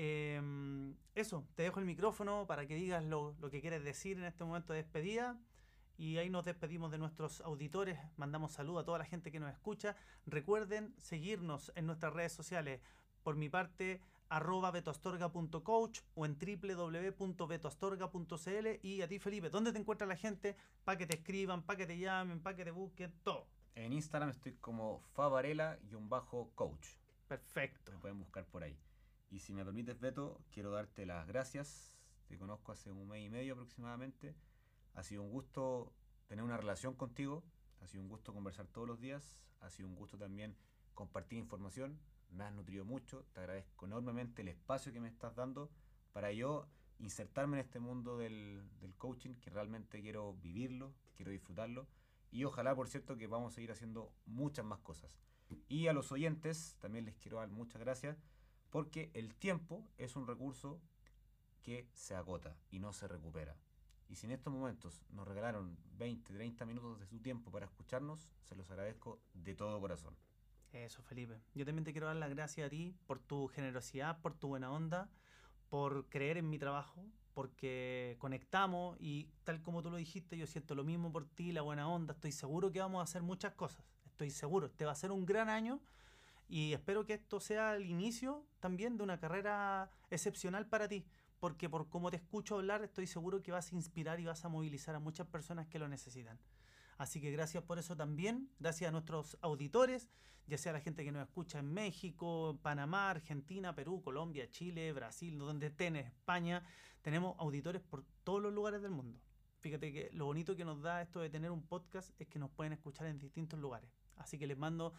Em, 0.00 0.94
eso, 1.16 1.44
te 1.56 1.64
dejo 1.64 1.80
el 1.80 1.84
micrófono 1.84 2.46
para 2.46 2.68
que 2.68 2.76
digas 2.76 3.02
lo, 3.02 3.34
lo 3.40 3.50
que 3.50 3.60
quieres 3.60 3.82
decir 3.82 4.16
en 4.16 4.26
este 4.26 4.44
momento 4.44 4.72
de 4.72 4.84
despedida. 4.84 5.36
Y 5.96 6.18
ahí 6.18 6.30
nos 6.30 6.44
despedimos 6.44 6.92
de 6.92 6.98
nuestros 6.98 7.40
auditores. 7.40 7.98
Mandamos 8.16 8.52
saludos 8.52 8.82
a 8.82 8.84
toda 8.84 8.98
la 8.98 9.04
gente 9.04 9.32
que 9.32 9.40
nos 9.40 9.52
escucha. 9.52 9.96
Recuerden 10.24 10.94
seguirnos 10.98 11.72
en 11.74 11.86
nuestras 11.86 12.12
redes 12.12 12.32
sociales. 12.32 12.80
Por 13.24 13.34
mi 13.34 13.48
parte, 13.48 14.00
arroba 14.28 14.70
betoastorga.coach 14.70 16.02
o 16.14 16.26
en 16.26 16.38
www.betoastorga.cl. 16.38 18.86
Y 18.86 19.02
a 19.02 19.08
ti, 19.08 19.18
Felipe, 19.18 19.50
¿dónde 19.50 19.72
te 19.72 19.80
encuentra 19.80 20.06
la 20.06 20.14
gente? 20.14 20.54
Para 20.84 20.96
que 20.96 21.08
te 21.08 21.16
escriban, 21.16 21.64
para 21.64 21.76
que 21.76 21.86
te 21.86 21.98
llamen, 21.98 22.40
para 22.40 22.54
que 22.54 22.64
te 22.64 22.70
busquen, 22.70 23.12
todo. 23.24 23.48
En 23.74 23.92
Instagram 23.92 24.30
estoy 24.30 24.52
como 24.60 25.02
favarela-coach. 25.14 26.86
Perfecto. 27.26 27.90
Me 27.90 27.98
pueden 27.98 28.20
buscar 28.20 28.46
por 28.46 28.62
ahí. 28.62 28.78
Y 29.30 29.40
si 29.40 29.52
me 29.52 29.64
permites, 29.64 30.00
Beto, 30.00 30.40
quiero 30.50 30.70
darte 30.70 31.04
las 31.04 31.26
gracias. 31.26 31.98
Te 32.28 32.38
conozco 32.38 32.72
hace 32.72 32.90
un 32.90 33.08
mes 33.08 33.26
y 33.26 33.28
medio 33.28 33.54
aproximadamente. 33.54 34.34
Ha 34.94 35.02
sido 35.02 35.22
un 35.22 35.30
gusto 35.30 35.92
tener 36.26 36.44
una 36.44 36.56
relación 36.56 36.94
contigo. 36.94 37.44
Ha 37.80 37.86
sido 37.86 38.02
un 38.02 38.08
gusto 38.08 38.32
conversar 38.32 38.66
todos 38.68 38.88
los 38.88 39.00
días. 39.00 39.38
Ha 39.60 39.70
sido 39.70 39.88
un 39.88 39.96
gusto 39.96 40.16
también 40.16 40.56
compartir 40.94 41.38
información. 41.38 42.00
Me 42.30 42.44
has 42.44 42.54
nutrido 42.54 42.86
mucho. 42.86 43.26
Te 43.34 43.40
agradezco 43.40 43.86
enormemente 43.86 44.42
el 44.42 44.48
espacio 44.48 44.92
que 44.92 45.00
me 45.00 45.08
estás 45.08 45.34
dando 45.34 45.70
para 46.12 46.32
yo 46.32 46.66
insertarme 46.98 47.58
en 47.58 47.64
este 47.64 47.80
mundo 47.80 48.16
del, 48.16 48.66
coaching, 48.96 49.34
que 49.34 49.50
realmente 49.50 50.00
quiero 50.00 50.34
vivirlo, 50.34 50.94
quiero 51.14 51.30
disfrutarlo. 51.30 51.86
Y 52.30 52.44
ojalá, 52.44 52.74
por 52.74 52.88
cierto, 52.88 53.16
que 53.16 53.26
vamos 53.26 53.52
a 53.52 53.54
seguir 53.54 53.72
haciendo 53.72 54.12
muchas 54.24 54.64
más 54.64 54.80
cosas. 54.80 55.10
Y 55.68 55.86
a 55.86 55.92
los 55.92 56.12
oyentes 56.12 56.76
también 56.80 57.04
les 57.04 57.16
quiero 57.16 57.38
dar 57.38 57.50
muchas 57.50 57.80
gracias 57.80 58.22
porque 58.70 59.10
el 59.14 59.34
tiempo 59.34 59.84
es 59.96 60.16
un 60.16 60.26
recurso 60.26 60.80
que 61.62 61.88
se 61.92 62.14
agota 62.14 62.56
y 62.70 62.78
no 62.78 62.92
se 62.92 63.08
recupera. 63.08 63.56
Y 64.08 64.16
si 64.16 64.26
en 64.26 64.32
estos 64.32 64.52
momentos 64.52 65.02
nos 65.10 65.28
regalaron 65.28 65.76
20, 65.98 66.32
30 66.32 66.64
minutos 66.64 66.98
de 66.98 67.06
su 67.06 67.20
tiempo 67.20 67.50
para 67.50 67.66
escucharnos, 67.66 68.30
se 68.42 68.54
los 68.54 68.70
agradezco 68.70 69.20
de 69.34 69.54
todo 69.54 69.78
corazón. 69.80 70.16
Eso, 70.72 71.02
Felipe. 71.02 71.40
Yo 71.54 71.64
también 71.64 71.84
te 71.84 71.92
quiero 71.92 72.06
dar 72.06 72.16
las 72.16 72.30
gracias 72.30 72.66
a 72.66 72.70
ti 72.70 72.94
por 73.06 73.18
tu 73.18 73.48
generosidad, 73.48 74.20
por 74.20 74.34
tu 74.34 74.48
buena 74.48 74.70
onda, 74.70 75.10
por 75.68 76.08
creer 76.08 76.38
en 76.38 76.48
mi 76.48 76.58
trabajo, 76.58 77.04
porque 77.34 78.16
conectamos 78.18 78.96
y 78.98 79.28
tal 79.44 79.62
como 79.62 79.82
tú 79.82 79.90
lo 79.90 79.96
dijiste, 79.96 80.36
yo 80.36 80.46
siento 80.46 80.74
lo 80.74 80.84
mismo 80.84 81.12
por 81.12 81.26
ti, 81.26 81.52
la 81.52 81.62
buena 81.62 81.88
onda. 81.88 82.14
Estoy 82.14 82.32
seguro 82.32 82.72
que 82.72 82.80
vamos 82.80 83.00
a 83.00 83.04
hacer 83.04 83.22
muchas 83.22 83.52
cosas. 83.54 83.84
Estoy 84.06 84.30
seguro. 84.30 84.66
Este 84.66 84.84
va 84.84 84.92
a 84.92 84.96
ser 84.96 85.12
un 85.12 85.24
gran 85.24 85.48
año 85.48 85.80
y 86.48 86.72
espero 86.72 87.04
que 87.04 87.14
esto 87.14 87.40
sea 87.40 87.76
el 87.76 87.86
inicio 87.86 88.46
también 88.58 88.96
de 88.96 89.02
una 89.02 89.18
carrera 89.18 89.90
excepcional 90.10 90.66
para 90.66 90.88
ti, 90.88 91.04
porque 91.38 91.68
por 91.68 91.88
cómo 91.88 92.10
te 92.10 92.16
escucho 92.16 92.56
hablar 92.56 92.82
estoy 92.82 93.06
seguro 93.06 93.42
que 93.42 93.52
vas 93.52 93.72
a 93.72 93.76
inspirar 93.76 94.18
y 94.18 94.24
vas 94.24 94.44
a 94.44 94.48
movilizar 94.48 94.94
a 94.94 94.98
muchas 94.98 95.26
personas 95.26 95.66
que 95.66 95.78
lo 95.78 95.88
necesitan. 95.88 96.38
Así 96.96 97.20
que 97.20 97.30
gracias 97.30 97.62
por 97.62 97.78
eso 97.78 97.94
también, 97.96 98.50
gracias 98.58 98.88
a 98.88 98.92
nuestros 98.92 99.38
auditores, 99.40 100.08
ya 100.46 100.58
sea 100.58 100.72
la 100.72 100.80
gente 100.80 101.04
que 101.04 101.12
nos 101.12 101.22
escucha 101.22 101.58
en 101.58 101.72
México, 101.72 102.58
Panamá, 102.62 103.10
Argentina, 103.10 103.74
Perú, 103.74 104.00
Colombia, 104.02 104.48
Chile, 104.50 104.92
Brasil, 104.92 105.38
donde 105.38 105.66
estén, 105.66 105.96
España, 105.96 106.64
tenemos 107.02 107.36
auditores 107.38 107.82
por 107.82 108.04
todos 108.24 108.42
los 108.42 108.52
lugares 108.52 108.80
del 108.80 108.90
mundo. 108.90 109.20
Fíjate 109.60 109.92
que 109.92 110.10
lo 110.12 110.24
bonito 110.24 110.56
que 110.56 110.64
nos 110.64 110.80
da 110.80 111.02
esto 111.02 111.20
de 111.20 111.30
tener 111.30 111.50
un 111.50 111.62
podcast 111.62 112.10
es 112.20 112.26
que 112.28 112.38
nos 112.38 112.50
pueden 112.50 112.72
escuchar 112.72 113.06
en 113.06 113.18
distintos 113.18 113.60
lugares. 113.60 113.90
Así 114.16 114.38
que 114.38 114.46
les 114.46 114.56
mando 114.56 114.94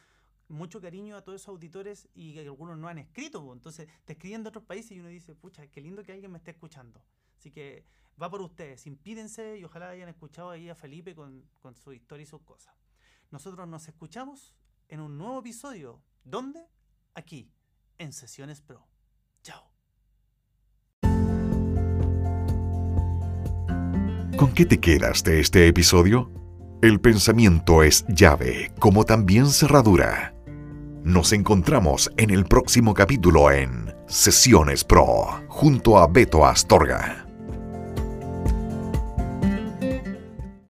mucho 0.49 0.81
cariño 0.81 1.15
a 1.15 1.21
todos 1.21 1.41
esos 1.41 1.49
auditores 1.49 2.09
y 2.13 2.33
que 2.33 2.41
algunos 2.41 2.77
no 2.77 2.87
han 2.87 2.97
escrito. 2.97 3.53
Entonces 3.53 3.87
te 4.05 4.13
escriben 4.13 4.43
de 4.43 4.49
otros 4.49 4.63
países 4.65 4.91
y 4.91 4.99
uno 4.99 5.09
dice, 5.09 5.35
pucha, 5.35 5.67
qué 5.67 5.81
lindo 5.81 6.03
que 6.03 6.11
alguien 6.11 6.31
me 6.31 6.37
esté 6.37 6.51
escuchando. 6.51 7.01
Así 7.37 7.51
que 7.51 7.85
va 8.21 8.29
por 8.29 8.41
ustedes, 8.41 8.85
impídense 8.85 9.57
y 9.57 9.63
ojalá 9.63 9.89
hayan 9.89 10.09
escuchado 10.09 10.49
ahí 10.49 10.69
a 10.69 10.75
Felipe 10.75 11.15
con, 11.15 11.47
con 11.61 11.75
su 11.75 11.93
historia 11.93 12.23
y 12.23 12.27
sus 12.27 12.41
cosas. 12.41 12.75
Nosotros 13.31 13.67
nos 13.67 13.87
escuchamos 13.87 14.53
en 14.87 14.99
un 14.99 15.17
nuevo 15.17 15.39
episodio. 15.39 16.01
¿Dónde? 16.23 16.67
Aquí, 17.13 17.51
en 17.97 18.11
Sesiones 18.11 18.61
Pro. 18.61 18.87
Chao. 19.43 19.71
¿Con 24.35 24.53
qué 24.53 24.65
te 24.65 24.79
quedas 24.79 25.23
de 25.23 25.39
este 25.39 25.67
episodio? 25.67 26.31
El 26.81 27.01
pensamiento 27.01 27.83
es 27.83 28.05
llave, 28.07 28.71
como 28.79 29.03
también 29.03 29.47
cerradura. 29.47 30.33
Nos 31.09 31.33
encontramos 31.33 32.11
en 32.17 32.29
el 32.29 32.45
próximo 32.45 32.93
capítulo 32.93 33.49
en 33.49 33.91
Sesiones 34.05 34.83
Pro, 34.83 35.41
junto 35.47 35.97
a 35.97 36.05
Beto 36.05 36.45
Astorga. 36.45 37.28